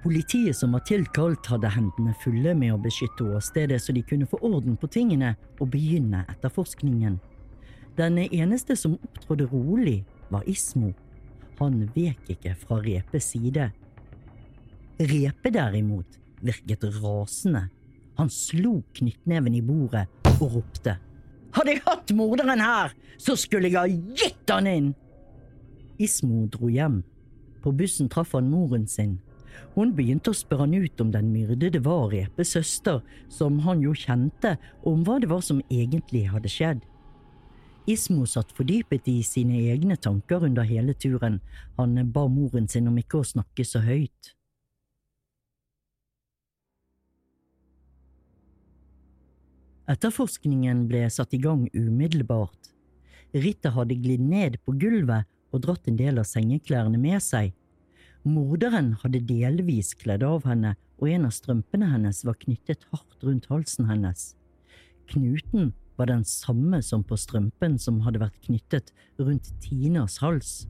Politiet 0.07 0.57
som 0.57 0.71
var 0.73 0.85
tilkalt, 0.87 1.49
hadde 1.51 1.67
hendene 1.75 2.13
fulle 2.23 2.53
med 2.55 2.71
å 2.71 2.79
beskytte 2.79 3.25
åstedet 3.35 3.81
så 3.83 3.91
de 3.91 4.05
kunne 4.07 4.29
få 4.31 4.39
orden 4.47 4.77
på 4.79 4.87
tingene 4.95 5.33
og 5.57 5.73
begynne 5.73 6.21
etterforskningen. 6.31 7.17
Den 7.99 8.21
eneste 8.23 8.77
som 8.79 8.95
opptrådde 8.95 9.49
rolig, 9.51 9.97
var 10.31 10.47
Ismo. 10.47 10.93
Han 11.59 11.89
vek 11.97 12.31
ikke 12.37 12.55
fra 12.61 12.79
Repes 12.87 13.33
side. 13.35 13.67
Repe 15.11 15.55
derimot 15.59 16.21
virket 16.39 16.87
rasende. 17.01 17.67
Han 18.23 18.31
slo 18.31 18.85
knyttneven 18.95 19.59
i 19.59 19.67
bordet 19.67 20.07
og 20.37 20.61
ropte. 20.61 21.01
Hadde 21.59 21.75
jeg 21.75 21.83
hatt 21.83 22.15
morderen 22.15 22.63
her, 22.63 22.95
så 23.19 23.35
skulle 23.35 23.75
jeg 23.75 23.81
ha 23.83 23.87
gitt 23.91 24.55
han 24.55 24.71
inn! 24.71 24.91
Ismo 25.99 26.47
dro 26.47 26.71
hjem. 26.71 27.03
På 27.59 27.75
bussen 27.75 28.07
traff 28.07 28.39
han 28.39 28.55
moren 28.55 28.87
sin. 28.87 29.17
Hun 29.75 29.93
begynte 29.97 30.33
å 30.33 30.37
spørre 30.37 30.67
han 30.67 30.75
ut 30.75 31.01
om 31.01 31.11
den 31.15 31.33
myrdede 31.33 31.83
var 31.85 32.11
Repes 32.13 32.55
søster, 32.57 33.03
som 33.29 33.59
han 33.67 33.83
jo 33.85 33.95
kjente, 33.97 34.57
og 34.85 34.93
om 34.93 35.03
hva 35.07 35.19
det 35.23 35.31
var 35.33 35.43
som 35.45 35.63
egentlig 35.69 36.27
hadde 36.33 36.53
skjedd. 36.53 36.85
Ismo 37.87 38.25
satt 38.27 38.51
fordypet 38.57 39.07
i 39.13 39.21
sine 39.23 39.61
egne 39.71 39.95
tanker 39.97 40.43
under 40.49 40.67
hele 40.67 40.95
turen, 40.95 41.39
han 41.79 42.01
ba 42.11 42.25
moren 42.27 42.67
sin 42.69 42.89
om 42.91 42.97
ikke 42.99 43.21
å 43.21 43.29
snakke 43.29 43.67
så 43.67 43.85
høyt. 43.85 44.33
Etterforskningen 49.87 50.89
ble 50.91 51.05
satt 51.15 51.35
i 51.37 51.39
gang 51.39 51.69
umiddelbart. 51.71 52.73
Ritter 53.37 53.71
hadde 53.77 53.95
glidd 54.03 54.25
ned 54.25 54.59
på 54.67 54.75
gulvet 54.81 55.31
og 55.55 55.63
dratt 55.63 55.87
en 55.87 55.99
del 56.01 56.19
av 56.19 56.27
sengeklærne 56.27 56.99
med 56.99 57.23
seg. 57.23 57.53
Morderen 58.27 58.97
hadde 59.05 59.21
delvis 59.23 59.93
kledd 59.95 60.25
av 60.27 60.47
henne, 60.49 60.75
og 60.99 61.11
en 61.13 61.29
av 61.29 61.35
strømpene 61.37 61.87
hennes 61.93 62.25
var 62.27 62.35
knyttet 62.41 62.83
hardt 62.91 63.23
rundt 63.23 63.47
halsen 63.53 63.87
hennes. 63.87 64.33
Knuten 65.13 65.71
var 65.97 66.11
den 66.11 66.25
samme 66.27 66.81
som 66.83 67.05
på 67.07 67.15
strømpen 67.21 67.77
som 67.79 68.01
hadde 68.03 68.25
vært 68.25 68.41
knyttet 68.49 68.91
rundt 69.21 69.53
Tinas 69.63 70.19
hals. 70.25 70.67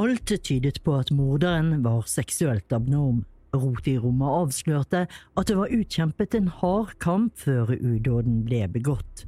Alt 0.00 0.32
tydet 0.48 0.80
på 0.84 0.96
at 0.96 1.12
morderen 1.12 1.82
var 1.84 2.08
seksuelt 2.08 2.72
abnorm. 2.72 3.24
Rotet 3.56 3.92
i 3.94 3.98
rommet 4.00 4.40
avslørte 4.40 5.04
at 5.08 5.48
det 5.48 5.56
var 5.56 5.72
utkjempet 5.72 6.34
en 6.36 6.48
hard 6.48 6.96
kamp 7.04 7.36
før 7.40 7.76
udåden 7.76 8.42
ble 8.48 8.64
begått. 8.72 9.26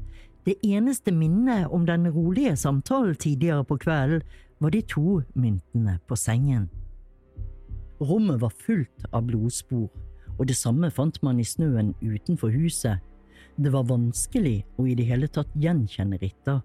Det 0.49 0.56
eneste 0.64 1.12
minnet 1.12 1.68
om 1.68 1.85
den 1.85 2.08
rolige 2.08 2.56
samtalen 2.56 3.16
tidligere 3.20 3.68
på 3.68 3.76
kvelden 3.85 4.25
var 4.61 4.73
de 4.73 4.80
to 4.82 5.20
myntene 5.37 6.00
på 6.08 6.16
sengen. 6.16 6.70
Rommet 8.00 8.40
var 8.40 8.54
fullt 8.54 9.06
av 9.10 9.26
blodspor, 9.26 9.88
og 10.38 10.46
det 10.46 10.54
samme 10.54 10.90
fant 10.94 11.18
man 11.26 11.40
i 11.42 11.46
snøen 11.46 11.94
utenfor 11.98 12.52
huset. 12.54 13.02
Det 13.58 13.72
var 13.74 13.88
vanskelig 13.88 14.60
å 14.78 14.86
i 14.86 14.94
det 14.94 15.08
hele 15.08 15.26
tatt 15.26 15.50
gjenkjenne 15.58 16.20
Ritta. 16.22 16.60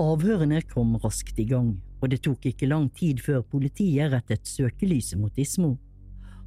Avhørene 0.00 0.60
kom 0.68 0.94
raskt 1.00 1.40
i 1.40 1.48
gang, 1.48 1.74
og 2.00 2.12
det 2.12 2.20
tok 2.24 2.46
ikke 2.52 2.68
lang 2.68 2.88
tid 2.96 3.20
før 3.20 3.40
politiet 3.44 4.12
rettet 4.12 4.48
søkelyset 4.48 5.20
mot 5.20 5.40
Ismo. 5.40 5.74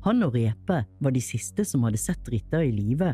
Han 0.05 0.25
og 0.25 0.37
Repe 0.37 0.83
var 1.01 1.13
de 1.13 1.21
siste 1.21 1.65
som 1.65 1.85
hadde 1.85 2.01
sett 2.01 2.29
Ritta 2.29 2.61
i 2.65 2.73
live, 2.73 3.13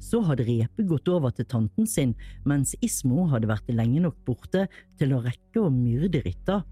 så 0.00 0.22
hadde 0.24 0.46
Repe 0.48 0.84
gått 0.88 1.08
over 1.12 1.32
til 1.36 1.46
tanten 1.48 1.88
sin, 1.88 2.14
mens 2.48 2.74
Ismo 2.84 3.26
hadde 3.30 3.50
vært 3.50 3.68
lenge 3.72 4.02
nok 4.04 4.16
borte 4.26 4.66
til 4.98 5.14
å 5.14 5.22
rekke 5.24 5.62
å 5.62 5.72
myrde 5.72 6.22
Ritta. 6.24 6.62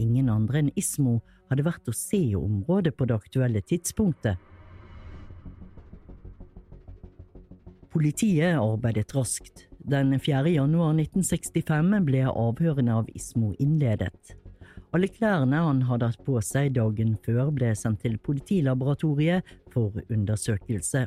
Ingen 0.00 0.30
andre 0.32 0.62
enn 0.62 0.72
Ismo 0.78 1.18
hadde 1.50 1.66
vært 1.66 1.90
å 1.90 1.96
se 1.96 2.20
i 2.30 2.38
området 2.38 2.94
på 2.96 3.08
det 3.10 3.18
aktuelle 3.18 3.62
tidspunktet. 3.66 4.38
Politiet 7.90 8.54
arbeidet 8.54 9.10
raskt. 9.16 9.66
Den 9.80 10.14
4. 10.14 10.46
januar 10.54 10.92
1965 10.94 12.04
ble 12.06 12.22
avhørene 12.28 13.00
av 13.00 13.08
Ismo 13.18 13.50
innledet. 13.58 14.36
Alle 14.94 15.08
klærne 15.10 15.58
han 15.66 15.82
hadde 15.86 16.10
hatt 16.10 16.22
på 16.26 16.38
seg 16.42 16.74
dagen 16.74 17.16
før, 17.24 17.50
ble 17.54 17.70
sendt 17.78 18.02
til 18.04 18.16
politilaboratoriet 18.22 19.46
for 19.74 19.94
undersøkelse. 20.06 21.06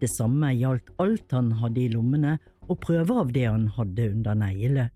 Det 0.00 0.10
samme 0.10 0.52
gjaldt 0.56 0.90
alt 1.02 1.34
han 1.34 1.52
hadde 1.60 1.84
i 1.84 1.92
lommene 1.92 2.38
og 2.68 2.80
prøver 2.82 3.22
av 3.24 3.32
det 3.34 3.46
han 3.48 3.68
hadde 3.76 4.10
under 4.14 4.38
neglene. 4.38 4.88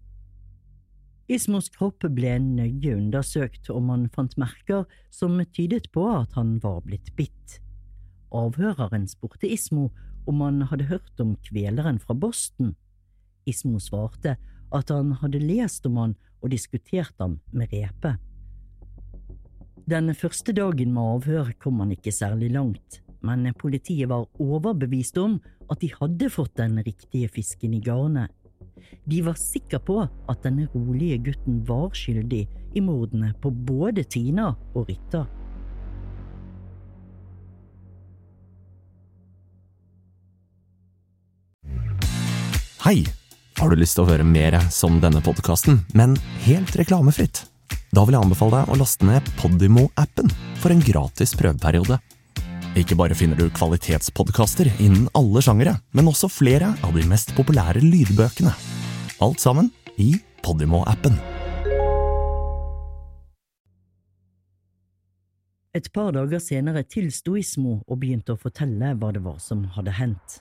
Ismos 1.26 1.66
kropp 1.74 2.04
ble 2.14 2.36
nøye 2.38 2.92
undersøkt, 2.94 3.66
og 3.74 3.82
man 3.88 4.04
fant 4.14 4.36
merker 4.38 4.84
som 5.10 5.40
tydet 5.50 5.88
på 5.94 6.04
at 6.12 6.36
han 6.38 6.56
var 6.62 6.84
blitt 6.86 7.10
bitt. 7.18 7.56
Avhøreren 8.30 9.08
spurte 9.10 9.50
Ismo 9.50 9.88
om 10.30 10.44
han 10.44 10.62
hadde 10.70 10.86
hørt 10.90 11.22
om 11.22 11.34
kveleren 11.48 11.98
fra 12.02 12.14
Boston. 12.14 12.76
Ismo 13.46 13.80
svarte 13.82 14.36
at 14.74 14.90
han 14.94 15.16
hadde 15.18 15.42
lest 15.42 15.86
om 15.86 15.98
han 15.98 16.14
og 16.42 16.52
diskutert 16.54 17.14
ham 17.22 17.40
med 17.50 17.74
Repe. 17.74 18.16
Den 19.86 20.10
første 20.14 20.54
dagen 20.54 20.94
med 20.94 21.16
avhør 21.16 21.52
kom 21.62 21.82
han 21.82 21.94
ikke 21.94 22.14
særlig 22.14 22.52
langt 22.54 23.00
men 23.26 23.50
politiet 23.58 24.08
var 24.10 24.28
overbevist 24.42 25.18
om 25.18 25.38
at 25.70 25.82
de 25.82 25.90
hadde 25.92 26.30
fått 26.30 26.54
den 26.60 26.78
riktige 26.86 27.30
fisken 27.32 27.74
i 27.74 27.82
garnet. 27.82 28.30
De 29.06 29.22
var 29.26 29.38
sikre 29.38 29.80
på 29.82 29.98
at 30.04 30.44
denne 30.46 30.68
rolige 30.74 31.18
gutten 31.30 31.58
var 31.66 31.90
skyldig 31.96 32.44
i 32.76 32.82
mordene 32.84 33.32
på 33.42 33.50
både 33.50 34.04
Tina 34.06 34.52
og 34.74 34.86
Rytta. 34.90 35.26
Hei! 42.86 43.00
Har 43.56 43.72
du 43.72 43.80
lyst 43.80 43.96
til 43.96 44.04
å 44.04 44.10
høre 44.10 44.24
mer 44.28 44.54
som 44.70 44.98
denne 45.00 45.22
podkasten, 45.24 45.80
men 45.96 46.12
helt 46.44 46.74
reklamefritt? 46.76 47.46
Da 47.96 48.04
vil 48.04 48.14
jeg 48.14 48.26
anbefale 48.26 48.60
deg 48.60 48.72
å 48.74 48.76
laste 48.76 49.06
ned 49.08 49.30
Podimo-appen 49.40 50.28
for 50.60 50.74
en 50.74 50.82
gratis 50.84 51.32
prøveperiode. 51.40 51.96
Ikke 52.76 52.92
bare 52.92 53.16
finner 53.16 53.38
du 53.40 53.46
kvalitetspodkaster 53.56 54.68
innen 54.84 55.06
alle 55.16 55.40
sjangere, 55.40 55.78
men 55.96 56.10
også 56.10 56.28
flere 56.28 56.74
av 56.84 56.92
de 56.92 57.06
mest 57.08 57.30
populære 57.32 57.80
lydbøkene. 57.80 58.52
Alt 59.24 59.40
sammen 59.40 59.70
i 59.96 60.10
Podimo-appen. 60.44 61.16
Et 65.76 65.88
par 65.92 66.12
dager 66.12 66.40
senere 66.40 66.84
tilsto 66.84 67.38
Ismo 67.40 67.78
og 67.80 68.00
begynte 68.00 68.36
å 68.36 68.40
fortelle 68.40 68.92
hva 69.00 69.10
det 69.12 69.24
var 69.24 69.40
som 69.40 69.64
hadde 69.72 69.96
hendt. 69.96 70.38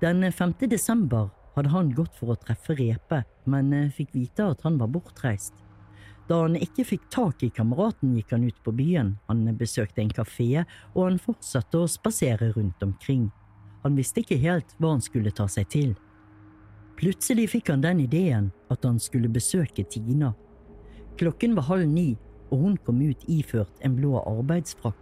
Den 0.00 0.24
5. 0.24 0.56
desember 0.72 1.28
hadde 1.56 1.72
han 1.72 1.92
gått 1.96 2.16
for 2.16 2.32
å 2.32 2.40
treffe 2.40 2.76
Repe, 2.80 3.22
men 3.44 3.72
eh, 3.76 3.92
fikk 3.92 4.16
vite 4.16 4.44
at 4.56 4.64
han 4.64 4.80
var 4.80 4.92
bortreist. 4.92 5.65
Da 6.26 6.40
han 6.42 6.56
ikke 6.58 6.84
fikk 6.84 7.04
tak 7.14 7.42
i 7.46 7.50
kameraten, 7.54 8.16
gikk 8.18 8.32
han 8.34 8.46
ut 8.48 8.58
på 8.64 8.74
byen. 8.74 9.14
Han 9.28 9.46
besøkte 9.58 10.02
en 10.02 10.10
kafé, 10.10 10.64
og 10.94 11.04
han 11.04 11.20
fortsatte 11.22 11.78
å 11.78 11.90
spasere 11.90 12.50
rundt 12.56 12.82
omkring. 12.82 13.28
Han 13.84 13.94
visste 13.94 14.24
ikke 14.24 14.40
helt 14.42 14.74
hva 14.80 14.96
han 14.96 15.04
skulle 15.04 15.30
ta 15.30 15.46
seg 15.50 15.70
til. 15.70 15.94
Plutselig 16.98 17.50
fikk 17.52 17.70
han 17.70 17.84
den 17.84 18.00
ideen 18.06 18.50
at 18.72 18.84
han 18.88 18.98
skulle 18.98 19.30
besøke 19.30 19.84
Tina. 19.84 20.32
Klokken 21.20 21.54
var 21.54 21.68
halv 21.68 21.86
ni, 21.88 22.16
og 22.50 22.62
hun 22.62 22.76
kom 22.82 23.02
ut 23.04 23.22
iført 23.30 23.84
en 23.84 23.94
blå 23.98 24.16
arbeidsfrakk. 24.24 24.98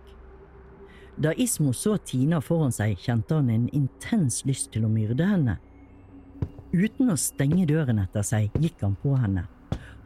Da 1.16 1.30
Ismo 1.38 1.72
så 1.72 1.96
Tina 2.02 2.40
foran 2.42 2.74
seg, 2.74 2.98
kjente 2.98 3.38
han 3.38 3.50
en 3.50 3.68
intens 3.72 4.42
lyst 4.44 4.72
til 4.74 4.84
å 4.84 4.90
myrde 4.90 5.24
henne. 5.24 5.56
Uten 6.74 7.12
å 7.14 7.16
stenge 7.16 7.68
døren 7.70 8.02
etter 8.02 8.26
seg, 8.26 8.50
gikk 8.58 8.82
han 8.82 8.96
på 8.98 9.14
henne. 9.14 9.46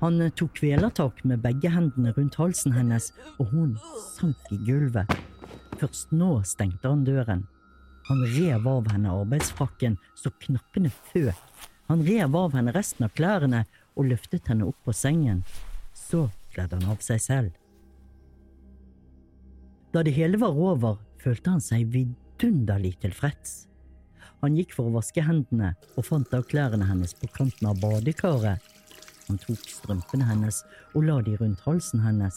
Han 0.00 0.22
tok 0.38 0.54
kvelertak 0.60 1.24
med 1.26 1.42
begge 1.42 1.70
hendene 1.74 2.12
rundt 2.14 2.36
halsen 2.38 2.74
hennes, 2.76 3.10
og 3.38 3.50
hun 3.50 3.72
sank 4.14 4.52
i 4.54 4.58
gulvet. 4.62 5.10
Først 5.80 6.12
nå 6.14 6.36
stengte 6.46 6.90
han 6.90 7.02
døren. 7.06 7.46
Han 8.08 8.22
rev 8.36 8.68
av 8.70 8.86
henne 8.92 9.10
arbeidsfrakken 9.12 9.98
så 10.16 10.30
knappene 10.44 10.92
føk. 11.10 11.42
Han 11.90 12.04
rev 12.06 12.36
av 12.36 12.54
henne 12.54 12.72
resten 12.76 13.08
av 13.08 13.12
klærne 13.18 13.64
og 13.98 14.08
løftet 14.12 14.48
henne 14.48 14.68
opp 14.68 14.78
på 14.86 14.94
sengen. 14.94 15.42
Så 15.96 16.28
kledde 16.54 16.78
han 16.78 16.94
av 16.94 17.02
seg 17.04 17.20
selv. 17.22 17.52
Da 19.92 20.04
det 20.04 20.14
hele 20.14 20.38
var 20.38 20.54
over, 20.54 20.98
følte 21.18 21.56
han 21.56 21.64
seg 21.64 21.88
vidunderlig 21.90 22.94
tilfreds. 23.02 23.64
Han 24.44 24.54
gikk 24.54 24.76
for 24.76 24.88
å 24.88 24.98
vaske 25.00 25.24
hendene 25.24 25.72
og 25.96 26.06
fant 26.06 26.28
da 26.30 26.44
klærne 26.46 26.86
hennes 26.86 27.16
på 27.18 27.30
kanten 27.34 27.70
av 27.72 27.80
badekaret. 27.82 28.62
Han 29.28 29.40
tok 29.42 29.64
strømpene 29.68 30.26
hennes 30.28 30.62
og 30.94 31.04
la 31.04 31.18
de 31.25 31.37
rundt 31.40 31.64
halsen 31.66 32.00
hennes. 32.04 32.37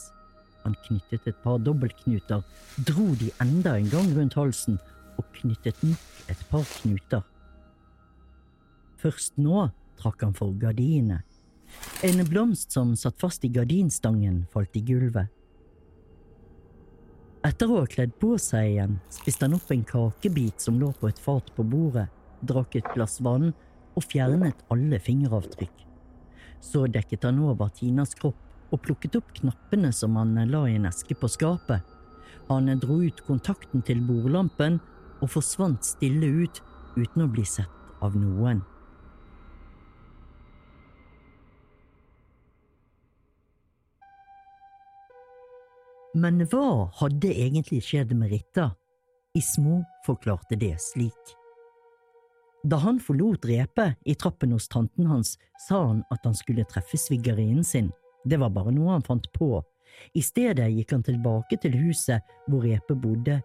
Han 0.64 0.76
knyttet 0.86 1.28
et 1.28 1.38
par 1.44 1.58
dobbeltknuter, 1.64 2.44
dro 2.88 3.08
de 3.18 3.32
enda 3.42 3.78
en 3.80 3.90
gang 3.90 4.12
rundt 4.18 4.38
halsen 4.38 4.78
og 5.18 5.26
knyttet 5.40 5.80
nok 5.86 6.32
et 6.32 6.42
par 6.52 6.66
knuter. 6.78 7.24
Først 9.02 9.40
nå 9.42 9.70
trakk 9.98 10.26
han 10.26 10.36
for 10.38 10.54
gardinene. 10.62 11.22
En 12.06 12.26
blomst 12.28 12.74
som 12.76 12.94
satt 13.00 13.20
fast 13.22 13.46
i 13.48 13.52
gardinstangen, 13.54 14.44
falt 14.52 14.76
i 14.76 14.84
gulvet. 14.86 15.32
Etter 17.48 17.72
å 17.72 17.80
ha 17.82 17.90
kledd 17.90 18.12
på 18.22 18.36
seg 18.38 18.76
igjen, 18.76 19.00
spiste 19.10 19.48
han 19.48 19.56
opp 19.58 19.72
en 19.74 19.86
kakebit 19.88 20.62
som 20.62 20.78
lå 20.78 20.92
på 21.00 21.10
et 21.10 21.22
fat 21.22 21.48
på 21.56 21.66
bordet, 21.66 22.06
drakk 22.46 22.78
et 22.78 22.92
glass 22.94 23.18
vann 23.24 23.50
og 23.96 24.06
fjernet 24.06 24.62
alle 24.74 25.00
fingeravtrykk. 25.02 25.91
Så 26.62 26.86
dekket 26.88 27.26
han 27.28 27.42
over 27.42 27.72
Tinas 27.76 28.14
kropp 28.18 28.72
og 28.72 28.82
plukket 28.86 29.18
opp 29.20 29.34
knappene 29.42 29.92
som 29.94 30.16
han 30.20 30.38
la 30.50 30.64
i 30.70 30.78
en 30.78 30.88
eske 30.88 31.18
på 31.18 31.30
skapet. 31.32 31.82
Han 32.48 32.72
dro 32.80 33.02
ut 33.04 33.22
kontakten 33.28 33.84
til 33.88 34.04
bordlampen 34.08 34.80
og 35.22 35.32
forsvant 35.36 35.86
stille 35.86 36.30
ut 36.44 36.62
uten 36.98 37.26
å 37.26 37.32
bli 37.32 37.46
sett 37.48 38.04
av 38.04 38.16
noen. 38.18 38.62
Men 46.12 46.42
hva 46.52 46.90
hadde 47.00 47.30
egentlig 47.32 47.86
skjedd 47.88 48.12
med 48.20 48.34
Ritta? 48.34 48.74
Ismo 49.38 49.80
forklarte 50.04 50.58
det 50.60 50.74
slik. 50.84 51.38
Da 52.64 52.78
han 52.78 53.00
forlot 53.02 53.46
repet 53.46 53.98
i 54.06 54.16
trappen 54.16 54.52
hos 54.52 54.68
tanten 54.68 55.06
hans, 55.10 55.38
sa 55.68 55.82
han 55.88 56.04
at 56.14 56.26
han 56.26 56.36
skulle 56.38 56.66
treffe 56.70 56.98
svigerinnen 56.98 57.64
sin. 57.66 57.90
Det 58.24 58.38
var 58.38 58.54
bare 58.54 58.74
noe 58.74 58.94
han 58.94 59.06
fant 59.06 59.26
på. 59.34 59.64
I 60.14 60.22
stedet 60.22 60.70
gikk 60.72 60.94
han 60.94 61.04
tilbake 61.04 61.58
til 61.62 61.74
huset 61.82 62.22
hvor 62.48 62.66
repet 62.66 63.02
bodde. 63.02 63.40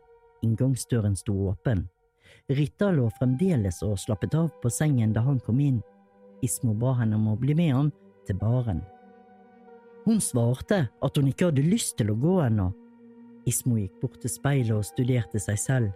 Inngangsdøren 0.44 1.16
sto 1.16 1.34
åpen. 1.48 1.86
Ritta 2.52 2.90
lå 2.92 3.08
fremdeles 3.16 3.80
og 3.86 3.96
slappet 3.98 4.36
av 4.36 4.50
på 4.62 4.70
sengen 4.70 5.14
da 5.16 5.24
han 5.24 5.40
kom 5.40 5.62
inn. 5.64 5.80
Ismo 6.44 6.74
ba 6.76 6.92
henne 7.00 7.16
om 7.16 7.32
å 7.32 7.38
bli 7.40 7.56
med 7.56 7.72
ham 7.72 7.88
til 8.28 8.36
baren. 8.38 8.84
Hun 10.04 10.20
svarte 10.22 10.84
at 11.02 11.16
hun 11.16 11.30
ikke 11.32 11.48
hadde 11.48 11.64
lyst 11.64 11.96
til 11.98 12.12
å 12.12 12.20
gå 12.20 12.36
ennå. 12.44 12.68
Ismo 13.48 13.78
gikk 13.80 13.96
bort 14.02 14.20
til 14.22 14.30
speilet 14.30 14.76
og 14.76 14.84
studerte 14.86 15.40
seg 15.42 15.58
selv. 15.58 15.90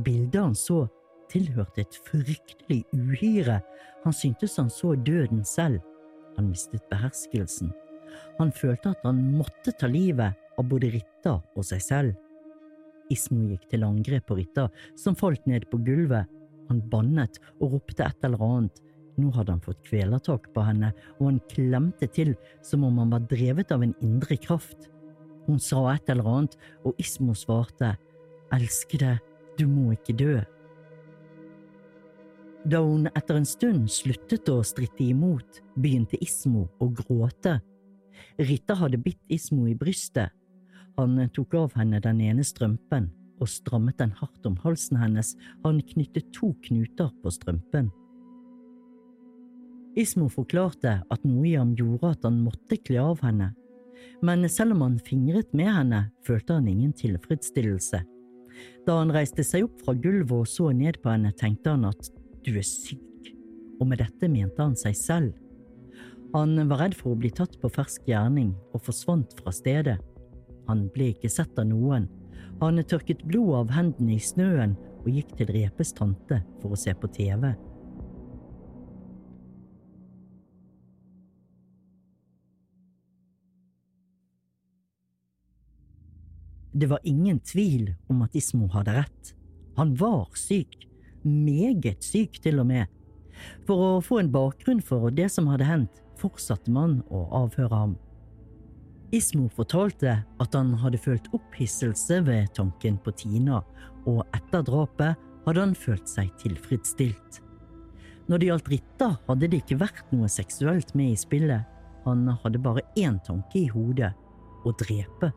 Bildet 0.00 0.40
han 0.40 0.56
så, 0.58 0.86
tilhørte 1.32 1.84
et 1.84 1.98
fryktelig 2.06 2.82
uhyre. 2.94 3.60
Han 4.04 4.16
syntes 4.16 4.56
han 4.60 4.70
så 4.72 4.94
døden 4.96 5.44
selv. 5.48 5.80
Han 6.36 6.50
mistet 6.50 6.84
beherskelsen. 6.90 7.72
Han 8.38 8.52
følte 8.54 8.92
at 8.94 9.02
han 9.06 9.20
måtte 9.38 9.74
ta 9.78 9.88
livet 9.90 10.34
av 10.58 10.68
både 10.70 10.92
Ritta 10.94 11.38
og 11.40 11.66
seg 11.66 11.82
selv. 11.82 12.14
Ismo 13.12 13.44
gikk 13.50 13.68
til 13.70 13.84
angrep 13.86 14.26
på 14.30 14.38
Ritta, 14.38 14.68
som 14.98 15.16
falt 15.18 15.44
ned 15.50 15.66
på 15.70 15.80
gulvet. 15.84 16.30
Han 16.70 16.80
bannet 16.88 17.36
og 17.60 17.76
ropte 17.76 18.06
et 18.06 18.24
eller 18.24 18.40
annet, 18.42 18.80
nå 19.20 19.30
hadde 19.34 19.52
han 19.54 19.62
fått 19.62 19.84
kvelertak 19.86 20.48
på 20.54 20.64
henne, 20.66 20.90
og 21.20 21.28
han 21.28 21.42
klemte 21.52 22.08
til 22.10 22.32
som 22.66 22.86
om 22.86 22.98
han 23.02 23.12
var 23.14 23.26
drevet 23.30 23.70
av 23.74 23.84
en 23.84 23.94
indre 24.02 24.38
kraft. 24.40 24.88
Hun 25.46 25.60
sa 25.60 25.84
et 25.92 26.08
eller 26.10 26.26
annet, 26.30 26.56
og 26.82 26.98
Ismo 26.98 27.36
svarte, 27.36 27.94
Elskede, 28.54 29.18
du 29.58 29.66
må 29.68 29.92
ikke 29.94 30.16
dø. 30.18 30.34
Da 32.64 32.80
hun 32.80 33.10
etter 33.12 33.36
en 33.36 33.44
stund 33.44 33.90
sluttet 33.92 34.48
å 34.48 34.62
stritte 34.64 35.04
imot, 35.04 35.60
begynte 35.76 36.16
Ismo 36.24 36.64
å 36.80 36.88
gråte. 36.96 37.58
Ritta 38.40 38.76
hadde 38.80 39.02
bitt 39.04 39.20
Ismo 39.28 39.66
i 39.68 39.74
brystet. 39.76 40.32
Han 40.96 41.18
tok 41.34 41.56
av 41.58 41.74
henne 41.76 42.00
den 42.00 42.22
ene 42.24 42.46
strømpen 42.46 43.10
og 43.42 43.50
strammet 43.50 43.98
den 43.98 44.14
hardt 44.16 44.46
om 44.48 44.56
halsen 44.62 44.96
hennes. 44.96 45.34
Han 45.66 45.82
knyttet 45.92 46.30
to 46.32 46.54
knuter 46.64 47.10
på 47.20 47.34
strømpen. 47.34 47.90
Ismo 50.00 50.30
forklarte 50.32 50.96
at 51.04 51.28
noe 51.28 51.44
i 51.46 51.54
ham 51.58 51.74
gjorde 51.76 52.14
at 52.16 52.24
han 52.26 52.40
måtte 52.46 52.80
kle 52.80 53.02
av 53.02 53.20
henne, 53.22 53.52
men 54.24 54.48
selv 54.50 54.74
om 54.74 54.82
han 54.86 54.98
fingret 55.04 55.52
med 55.54 55.70
henne, 55.70 56.00
følte 56.26 56.56
han 56.56 56.66
ingen 56.70 56.96
tilfredsstillelse. 56.96 58.00
Da 58.86 58.98
han 58.98 59.12
reiste 59.14 59.44
seg 59.46 59.68
opp 59.68 59.84
fra 59.84 59.94
gulvet 59.94 60.34
og 60.34 60.50
så 60.50 60.72
ned 60.74 60.98
på 61.02 61.12
henne, 61.12 61.30
tenkte 61.38 61.74
han 61.76 61.86
at 61.90 62.10
du 62.44 62.54
er 62.58 62.66
syk, 62.66 63.32
og 63.80 63.88
med 63.90 64.00
dette 64.02 64.28
mente 64.30 64.62
han 64.62 64.76
seg 64.78 64.96
selv. 64.98 65.32
Han 66.34 66.58
var 66.70 66.82
redd 66.82 66.96
for 66.98 67.14
å 67.14 67.18
bli 67.18 67.30
tatt 67.30 67.54
på 67.62 67.70
fersk 67.72 68.08
gjerning 68.10 68.52
og 68.74 68.82
forsvant 68.88 69.36
fra 69.38 69.52
stedet. 69.54 70.00
Han 70.68 70.88
ble 70.94 71.12
ikke 71.12 71.30
sett 71.30 71.58
av 71.60 71.68
noen. 71.70 72.08
Han 72.60 72.80
tørket 72.82 73.22
blod 73.28 73.54
av 73.60 73.76
hendene 73.76 74.16
i 74.16 74.22
snøen 74.22 74.74
og 75.04 75.12
gikk 75.12 75.34
til 75.38 75.52
Repes 75.54 75.92
tante 75.94 76.40
for 76.62 76.74
å 76.74 76.80
se 76.80 76.94
på 76.96 77.10
TV. 77.14 77.52
Det 86.74 86.88
var 86.90 86.98
ingen 87.06 87.38
tvil 87.46 87.92
om 88.10 88.24
at 88.26 88.34
Ismo 88.34 88.66
hadde 88.72 88.96
rett. 88.96 89.30
Han 89.78 89.92
var 89.94 90.32
syk, 90.34 90.74
meget 91.24 92.04
syk 92.04 92.40
til 92.44 92.60
og 92.62 92.68
med. 92.70 92.88
For 93.66 93.80
å 93.80 93.92
få 94.04 94.20
en 94.22 94.32
bakgrunn 94.32 94.82
for 94.84 95.10
det 95.14 95.30
som 95.32 95.48
hadde 95.50 95.66
hendt, 95.68 96.02
fortsatte 96.20 96.72
man 96.72 97.00
å 97.10 97.26
avhøre 97.42 97.74
ham. 97.74 97.94
Ismo 99.14 99.46
fortalte 99.52 100.16
at 100.42 100.56
han 100.56 100.72
hadde 100.80 100.98
følt 100.98 101.28
opphisselse 101.36 102.20
ved 102.26 102.50
tanken 102.56 102.96
på 103.02 103.12
Tina, 103.18 103.60
og 104.10 104.24
etter 104.34 104.64
drapet 104.66 105.20
hadde 105.44 105.60
han 105.60 105.74
følt 105.78 106.08
seg 106.10 106.32
tilfredsstilt. 106.40 107.40
Når 108.26 108.40
det 108.40 108.48
gjaldt 108.48 108.70
Ritta, 108.72 109.10
hadde 109.28 109.50
det 109.52 109.60
ikke 109.62 109.80
vært 109.82 110.12
noe 110.14 110.30
seksuelt 110.32 110.94
med 110.96 111.12
i 111.12 111.20
spillet. 111.20 111.66
Han 112.06 112.26
hadde 112.42 112.62
bare 112.64 112.84
én 113.00 113.20
tanke 113.26 113.60
i 113.60 113.70
hodet– 113.72 114.14
å 114.64 114.72
drepe. 114.80 115.28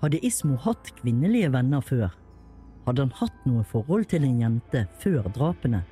Hadde 0.00 0.20
Ismo 0.24 0.56
hatt 0.62 0.92
kvinnelige 1.00 1.50
venner 1.52 1.82
før? 1.84 2.12
Hadde 2.86 3.06
han 3.06 3.16
hatt 3.20 3.46
noe 3.46 3.64
forhold 3.68 4.08
til 4.10 4.24
en 4.26 4.40
jente 4.40 4.84
før 5.02 5.28
drapene? 5.34 5.82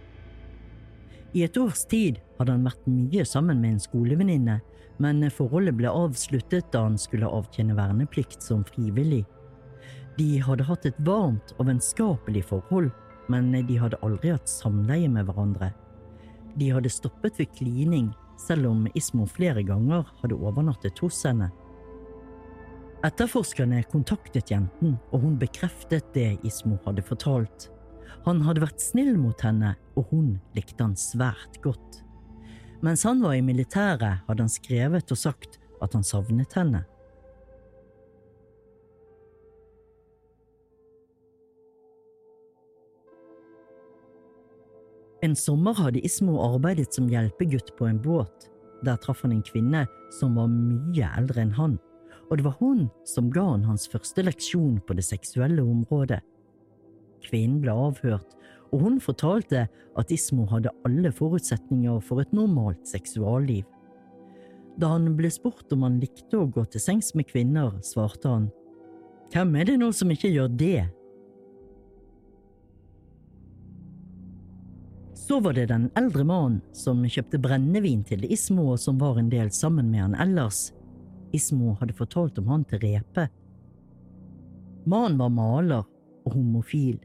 I 1.36 1.44
et 1.44 1.56
års 1.60 1.84
tid 1.90 2.20
hadde 2.38 2.54
han 2.54 2.64
vært 2.64 2.86
mye 2.88 3.24
sammen 3.28 3.60
med 3.60 3.76
en 3.76 3.82
skolevenninne, 3.82 4.60
men 4.98 5.26
forholdet 5.30 5.76
ble 5.78 5.90
avsluttet 5.92 6.70
da 6.72 6.86
han 6.86 6.96
skulle 6.98 7.28
avtjene 7.28 7.76
verneplikt 7.78 8.42
som 8.42 8.64
frivillig. 8.66 9.24
De 10.18 10.38
hadde 10.42 10.66
hatt 10.66 10.88
et 10.88 10.96
varmt 11.06 11.52
og 11.58 11.68
vennskapelig 11.68 12.42
forhold, 12.48 12.88
men 13.28 13.52
de 13.52 13.76
hadde 13.78 14.00
aldri 14.02 14.32
hatt 14.32 14.50
samleie 14.50 15.10
med 15.12 15.28
hverandre. 15.28 15.70
De 16.58 16.72
hadde 16.74 16.90
stoppet 16.90 17.38
ved 17.38 17.52
klining, 17.54 18.08
selv 18.40 18.70
om 18.70 18.86
Ismo 18.98 19.28
flere 19.30 19.62
ganger 19.66 20.08
hadde 20.22 20.38
overnattet 20.38 20.98
hos 21.04 21.20
henne. 21.26 21.52
Etterforskerne 23.06 23.84
kontaktet 23.92 24.50
jenten, 24.50 24.96
og 25.14 25.22
hun 25.22 25.36
bekreftet 25.38 26.08
det 26.16 26.32
Ismo 26.46 26.80
hadde 26.82 27.04
fortalt. 27.06 27.68
Han 28.24 28.42
hadde 28.42 28.64
vært 28.64 28.82
snill 28.82 29.12
mot 29.14 29.38
henne, 29.46 29.76
og 29.94 30.10
hun 30.10 30.32
likte 30.56 30.82
han 30.82 30.96
svært 30.98 31.60
godt. 31.62 32.00
Mens 32.82 33.04
han 33.06 33.22
var 33.22 33.36
i 33.38 33.44
militæret, 33.44 34.24
hadde 34.26 34.42
han 34.42 34.50
skrevet 34.50 35.14
og 35.14 35.20
sagt 35.20 35.60
at 35.78 35.94
han 35.94 36.02
savnet 36.02 36.58
henne. 36.58 36.82
En 45.22 45.34
sommer 45.38 45.74
hadde 45.78 46.02
Ismo 46.06 46.40
arbeidet 46.42 46.90
som 46.94 47.06
hjelpegutt 47.10 47.76
på 47.78 47.86
en 47.86 48.02
båt. 48.02 48.50
Der 48.86 48.98
traff 49.02 49.22
han 49.22 49.34
en 49.34 49.42
kvinne 49.46 49.86
som 50.18 50.34
var 50.38 50.50
mye 50.50 51.08
eldre 51.18 51.42
enn 51.42 51.54
han, 51.54 51.78
og 52.28 52.36
det 52.36 52.44
var 52.44 52.58
hun 52.60 52.88
som 53.08 53.30
ga 53.32 53.44
han 53.54 53.64
hans 53.64 53.88
første 53.88 54.24
leksjon 54.26 54.78
på 54.84 54.96
det 54.98 55.06
seksuelle 55.06 55.64
området. 55.64 56.20
Kvinnen 57.24 57.62
ble 57.64 57.72
avhørt, 57.72 58.36
og 58.72 58.84
hun 58.84 59.00
fortalte 59.00 59.64
at 59.98 60.12
Ismo 60.12 60.44
hadde 60.50 60.74
alle 60.86 61.12
forutsetninger 61.14 62.02
for 62.04 62.20
et 62.22 62.34
normalt 62.36 62.84
seksualliv. 62.88 63.64
Da 64.78 64.92
han 64.92 65.16
ble 65.18 65.30
spurt 65.32 65.72
om 65.74 65.82
han 65.86 65.98
likte 66.02 66.38
å 66.38 66.50
gå 66.52 66.62
til 66.70 66.82
sengs 66.84 67.14
med 67.18 67.26
kvinner, 67.32 67.72
svarte 67.82 68.30
han, 68.30 68.46
Hvem 69.32 69.56
er 69.60 69.68
det 69.68 69.80
nå 69.80 69.90
som 69.92 70.08
ikke 70.12 70.30
gjør 70.32 70.52
det? 70.56 70.86
Så 75.18 75.40
var 75.44 75.52
det 75.52 75.66
den 75.68 75.90
eldre 75.98 76.24
mannen 76.24 76.62
som 76.72 77.02
kjøpte 77.04 77.40
brennevin 77.42 78.00
til 78.08 78.24
Ismo 78.24 78.70
og 78.72 78.80
som 78.80 78.96
var 79.00 79.18
en 79.20 79.28
del 79.28 79.50
sammen 79.52 79.90
med 79.92 80.06
han 80.06 80.16
ellers. 80.16 80.70
Ismo 81.36 81.74
hadde 81.80 81.96
fortalt 81.96 82.38
om 82.40 82.48
han 82.52 82.64
til 82.68 82.80
Repe. 82.82 83.28
Mannen 84.88 85.18
var 85.20 85.32
maler 85.34 85.84
og 86.24 86.34
homofil. 86.34 86.98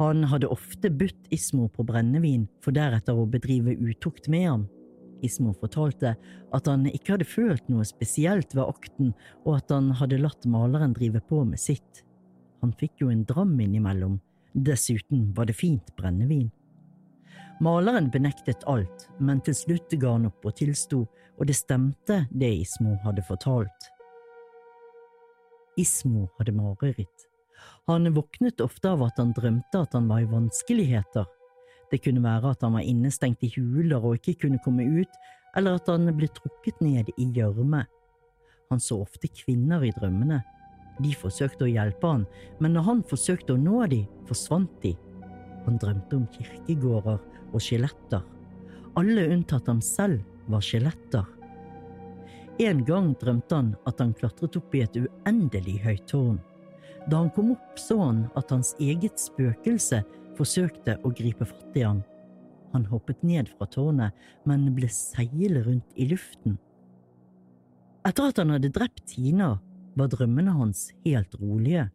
Han 0.00 0.26
hadde 0.28 0.50
ofte 0.52 0.90
budt 0.92 1.30
Ismo 1.32 1.70
på 1.72 1.86
brennevin 1.88 2.44
for 2.64 2.76
deretter 2.76 3.16
å 3.16 3.28
bedrive 3.30 3.76
utukt 3.80 4.28
med 4.32 4.44
ham. 4.48 4.66
Ismo 5.24 5.54
fortalte 5.56 6.12
at 6.54 6.68
han 6.68 6.84
ikke 6.90 7.14
hadde 7.14 7.28
følt 7.28 7.70
noe 7.72 7.86
spesielt 7.88 8.52
ved 8.52 8.66
akten, 8.66 9.14
og 9.46 9.62
at 9.62 9.72
han 9.72 9.88
hadde 9.96 10.20
latt 10.20 10.44
maleren 10.44 10.92
drive 10.96 11.22
på 11.30 11.40
med 11.48 11.60
sitt. 11.60 12.02
Han 12.60 12.74
fikk 12.76 13.00
jo 13.00 13.08
en 13.12 13.24
dram 13.28 13.54
innimellom, 13.60 14.18
dessuten 14.52 15.30
var 15.36 15.48
det 15.48 15.56
fint 15.56 15.88
brennevin. 15.96 16.50
Maleren 17.60 18.10
benektet 18.12 18.66
alt, 18.68 19.06
men 19.18 19.40
til 19.40 19.54
slutt 19.56 19.94
ga 19.96 20.10
han 20.12 20.28
opp 20.28 20.44
og 20.44 20.58
tilsto, 20.58 21.06
og 21.36 21.48
det 21.48 21.56
stemte 21.56 22.26
det 22.28 22.50
Ismo 22.62 22.98
hadde 23.04 23.24
fortalt. 23.24 23.86
Ismo 25.80 26.26
hadde 26.36 26.52
mareritt. 26.56 27.24
Han 27.88 28.12
våknet 28.12 28.60
ofte 28.60 28.90
av 28.92 29.06
at 29.06 29.16
han 29.20 29.32
drømte 29.36 29.80
at 29.86 29.96
han 29.96 30.08
var 30.10 30.20
i 30.20 30.28
vanskeligheter. 30.28 31.24
Det 31.90 32.02
kunne 32.04 32.24
være 32.24 32.52
at 32.52 32.64
han 32.66 32.76
var 32.76 32.84
innestengt 32.84 33.44
i 33.46 33.52
huler 33.54 34.04
og 34.04 34.18
ikke 34.18 34.46
kunne 34.46 34.60
komme 34.64 34.84
ut, 34.84 35.20
eller 35.56 35.78
at 35.78 35.88
han 35.88 36.10
ble 36.16 36.28
trukket 36.36 36.82
ned 36.84 37.08
i 37.16 37.30
gjørme. 37.36 37.86
Han 38.68 38.82
så 38.82 39.00
ofte 39.04 39.30
kvinner 39.32 39.84
i 39.86 39.94
drømmene. 39.96 40.42
De 41.00 41.12
forsøkte 41.16 41.64
å 41.64 41.72
hjelpe 41.72 42.08
han, 42.08 42.28
men 42.60 42.76
når 42.76 42.88
han 42.90 43.02
forsøkte 43.06 43.54
å 43.54 43.60
nå 43.60 43.84
dem, 43.92 44.08
forsvant 44.28 44.72
de. 44.82 44.96
Han 45.66 45.78
drømte 45.82 46.18
om 46.18 46.26
kirkegårder 46.34 47.22
og 47.52 47.62
skjeletter. 47.62 48.22
Alle 48.96 49.26
unntatt 49.34 49.68
ham 49.68 49.82
selv 49.84 50.22
var 50.50 50.64
skjeletter. 50.64 51.26
En 52.62 52.84
gang 52.88 53.10
drømte 53.20 53.58
han 53.58 53.72
at 53.88 53.98
han 54.00 54.14
klatret 54.16 54.56
opp 54.56 54.74
i 54.74 54.84
et 54.86 54.94
uendelig 54.96 55.76
høyt 55.84 56.06
tårn. 56.08 56.38
Da 57.10 57.20
han 57.20 57.30
kom 57.34 57.52
opp, 57.52 57.74
så 57.78 57.98
han 58.00 58.22
at 58.38 58.50
hans 58.54 58.72
eget 58.82 59.20
spøkelse 59.20 60.00
forsøkte 60.38 60.96
å 61.04 61.12
gripe 61.14 61.46
fatt 61.46 61.76
i 61.76 61.84
ham. 61.84 62.00
Han 62.72 62.86
hoppet 62.88 63.22
ned 63.24 63.50
fra 63.52 63.68
tårnet, 63.70 64.14
men 64.48 64.70
ble 64.76 64.88
seile 64.92 65.62
rundt 65.66 65.92
i 65.94 66.08
luften. 66.10 66.56
Etter 68.06 68.30
at 68.30 68.40
han 68.40 68.54
hadde 68.54 68.72
drept 68.74 69.04
Tina, 69.10 69.56
var 69.96 70.10
drømmene 70.12 70.52
hans 70.54 70.90
helt 71.06 71.34
rolige. 71.40 71.88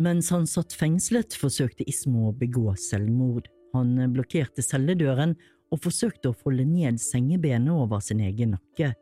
Mens 0.00 0.30
han 0.32 0.46
satt 0.48 0.72
fengslet, 0.72 1.34
forsøkte 1.36 1.84
Ismo 1.90 2.30
å 2.30 2.36
begå 2.36 2.72
selvmord. 2.80 3.50
Han 3.74 3.98
blokkerte 4.14 4.64
celledøren 4.64 5.34
og 5.70 5.82
forsøkte 5.84 6.30
å 6.30 6.36
folde 6.36 6.64
ned 6.64 6.96
sengebenet 7.02 7.74
over 7.74 8.00
sin 8.04 8.22
egen 8.24 8.56
nakke. 8.56 8.94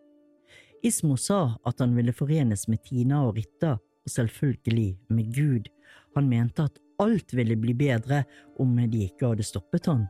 Ismo 0.82 1.14
sa 1.18 1.54
at 1.66 1.78
han 1.82 1.94
ville 1.94 2.14
forenes 2.14 2.66
med 2.70 2.82
Tina 2.86 3.22
og 3.28 3.38
Ritta, 3.38 3.76
og 3.78 4.10
selvfølgelig 4.10 4.90
med 5.14 5.30
Gud. 5.34 5.70
Han 6.18 6.28
mente 6.30 6.66
at 6.66 6.82
alt 7.02 7.34
ville 7.34 7.54
bli 7.58 7.76
bedre 7.78 8.24
om 8.58 8.74
de 8.90 9.06
ikke 9.06 9.30
hadde 9.32 9.46
stoppet 9.46 9.86
han. 9.90 10.06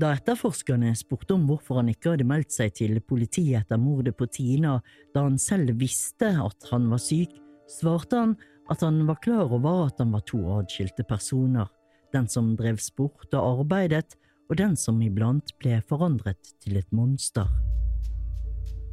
Da 0.00 0.14
etterforskerne 0.16 0.90
spurte 0.98 1.36
om 1.36 1.44
hvorfor 1.46 1.78
han 1.78 1.92
ikke 1.92 2.14
hadde 2.14 2.26
meldt 2.26 2.56
seg 2.56 2.72
til 2.74 2.96
politiet 3.04 3.60
etter 3.60 3.78
mordet 3.78 4.16
på 4.18 4.26
Tina 4.32 4.78
da 5.14 5.28
han 5.28 5.36
selv 5.38 5.76
visste 5.78 6.32
at 6.40 6.70
han 6.72 6.88
var 6.90 7.02
syk, 7.04 7.36
svarte 7.70 8.18
han 8.18 8.34
at 8.70 8.80
han 8.80 9.02
var 9.06 9.20
klar 9.22 9.52
over 9.52 9.86
at 9.86 10.00
han 10.00 10.12
var 10.14 10.24
to 10.28 10.40
adskilte 10.58 11.04
personer, 11.04 11.68
den 12.12 12.28
som 12.30 12.54
drev 12.56 12.78
sport 12.80 13.28
og 13.34 13.60
arbeidet, 13.60 14.16
og 14.50 14.58
den 14.60 14.76
som 14.76 15.00
iblant 15.02 15.54
ble 15.60 15.80
forandret 15.88 16.52
til 16.62 16.78
et 16.80 16.90
monster. 16.92 17.48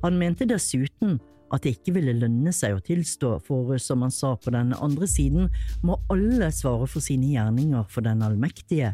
Han 0.02 0.18
mente 0.18 0.48
dessuten 0.50 1.20
at 1.52 1.66
det 1.66 1.76
ikke 1.76 1.98
ville 1.98 2.16
lønne 2.16 2.54
seg 2.56 2.78
å 2.78 2.84
tilstå, 2.84 3.36
for 3.44 3.76
som 3.82 4.06
han 4.06 4.14
sa 4.14 4.34
på 4.40 4.54
den 4.56 4.72
andre 4.74 5.08
siden, 5.10 5.50
må 5.84 6.00
alle 6.12 6.48
svare 6.56 6.88
for 6.88 7.04
sine 7.04 7.34
gjerninger 7.34 7.84
for 7.92 8.08
den 8.08 8.24
allmektige. 8.24 8.94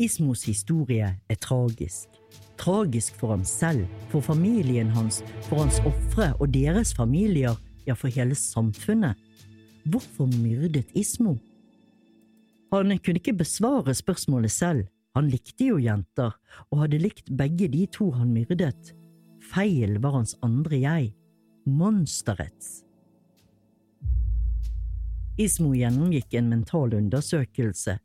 Ismos 0.00 0.46
historie 0.48 1.12
er 1.28 1.40
tragisk. 1.44 2.08
Tragisk 2.60 3.16
for 3.20 3.34
ham 3.34 3.44
selv, 3.44 3.84
for 4.08 4.24
familien 4.24 4.88
hans, 4.96 5.20
for 5.48 5.62
hans 5.62 5.80
ofre 5.88 6.32
og 6.38 6.54
deres 6.56 6.94
familier, 6.96 7.56
ja, 7.86 7.96
for 7.96 8.12
hele 8.12 8.36
samfunnet. 8.36 9.16
Hvorfor 9.84 10.26
myrdet 10.26 10.90
Ismo? 10.94 11.38
Han 12.72 12.98
kunne 12.98 13.18
ikke 13.18 13.38
besvare 13.40 13.94
spørsmålet 13.94 14.52
selv, 14.52 14.84
han 15.16 15.30
likte 15.30 15.72
jo 15.72 15.78
jenter, 15.82 16.36
og 16.70 16.84
hadde 16.84 17.00
likt 17.02 17.32
begge 17.36 17.68
de 17.72 17.86
to 17.90 18.10
han 18.14 18.30
myrdet. 18.34 18.92
Feil 19.50 19.96
var 20.02 20.20
hans 20.20 20.36
andre 20.46 20.78
jeg, 20.78 21.08
monsterets. 21.66 22.84
Ismo 25.40 25.72
gjennomgikk 25.74 26.36
en 26.36 26.50
mental 26.52 26.94
undersøkelse. 26.94 27.96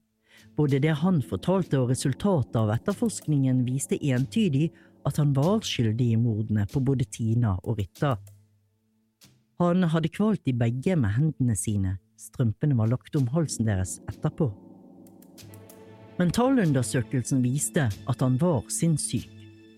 Både 0.56 0.80
det 0.80 0.94
han 1.02 1.20
fortalte 1.22 1.82
og 1.82 1.92
resultatet 1.92 2.56
av 2.60 2.72
etterforskningen 2.78 3.66
viste 3.68 4.00
entydig 4.00 4.70
at 5.06 5.20
han 5.20 5.34
var 5.36 5.60
skyldig 5.68 6.14
i 6.14 6.20
mordene 6.20 6.66
på 6.72 6.82
både 6.82 7.06
Tina 7.12 7.58
og 7.64 7.82
Ritta. 7.82 8.16
Han 9.62 9.88
hadde 9.88 10.12
kvalt 10.12 10.44
de 10.44 10.52
begge 10.58 10.98
med 11.00 11.15
hendene 11.15 11.56
sine, 11.56 11.96
strømpene 12.20 12.76
var 12.76 12.89
lagt 12.91 13.15
om 13.15 13.28
halsen 13.32 13.70
deres 13.70 14.02
etterpå. 14.12 14.50
Mentalundersøkelsen 16.20 17.41
viste 17.44 17.88
at 17.88 18.24
han 18.24 18.36
var 18.39 18.68
sinnssyk. 18.72 19.32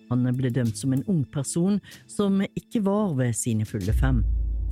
Han 0.09 0.25
ble 0.37 0.49
dømt 0.53 0.77
som 0.79 0.93
en 0.95 1.05
ung 1.09 1.23
person 1.29 1.79
som 2.09 2.39
ikke 2.47 2.81
var 2.85 3.13
ved 3.17 3.35
sine 3.37 3.65
fulle 3.69 3.93
fem. 3.93 4.23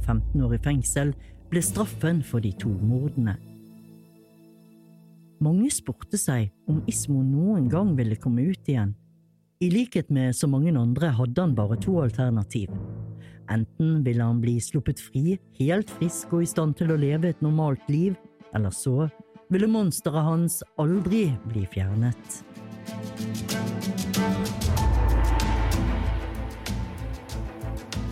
15 0.05 0.41
år 0.45 0.55
i 0.57 0.61
fengsel 0.63 1.13
ble 1.51 1.61
straffen 1.65 2.21
for 2.25 2.41
de 2.41 2.53
to 2.57 2.69
mordene. 2.69 3.35
Mange 5.43 5.69
spurte 5.73 6.17
seg 6.17 6.53
om 6.71 6.79
Ismo 6.89 7.19
noen 7.21 7.67
gang 7.69 7.91
ville 7.97 8.17
komme 8.17 8.45
ut 8.47 8.69
igjen. 8.69 8.95
I 9.61 9.69
likhet 9.69 10.09
med 10.13 10.35
så 10.35 10.47
mange 10.49 10.73
andre 10.77 11.11
hadde 11.15 11.41
han 11.41 11.55
bare 11.57 11.77
to 11.81 11.99
alternativ. 12.01 12.71
Enten 13.51 14.03
ville 14.03 14.23
han 14.23 14.41
bli 14.41 14.57
sluppet 14.61 14.99
fri, 15.01 15.37
helt 15.59 15.91
frisk 15.99 16.33
og 16.33 16.45
i 16.45 16.49
stand 16.49 16.77
til 16.79 16.93
å 16.93 16.97
leve 16.97 17.29
et 17.29 17.41
normalt 17.45 17.83
liv, 17.91 18.15
eller 18.55 18.73
så 18.73 19.05
ville 19.53 19.69
monsteret 19.69 20.25
hans 20.25 20.61
aldri 20.81 21.27
bli 21.45 21.65
fjernet. 21.69 22.41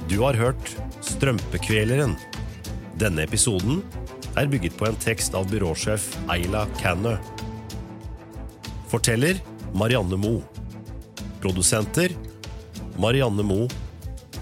Du 0.10 0.19
har 0.22 0.38
hørt 0.38 0.76
Strømpekveleren. 1.02 2.13
Denne 3.02 3.24
episoden 3.26 3.82
er 4.38 4.50
bygget 4.52 4.76
på 4.78 4.86
en 4.86 5.00
tekst 5.02 5.34
av 5.38 5.48
byråsjef 5.50 6.06
Eila 6.30 6.67
Kannø. 6.78 7.15
Forteller 8.91 9.41
Marianne 9.74 10.19
Moe. 10.22 10.43
Produsenter 11.41 12.13
Marianne 13.02 13.41
Moe 13.41 13.83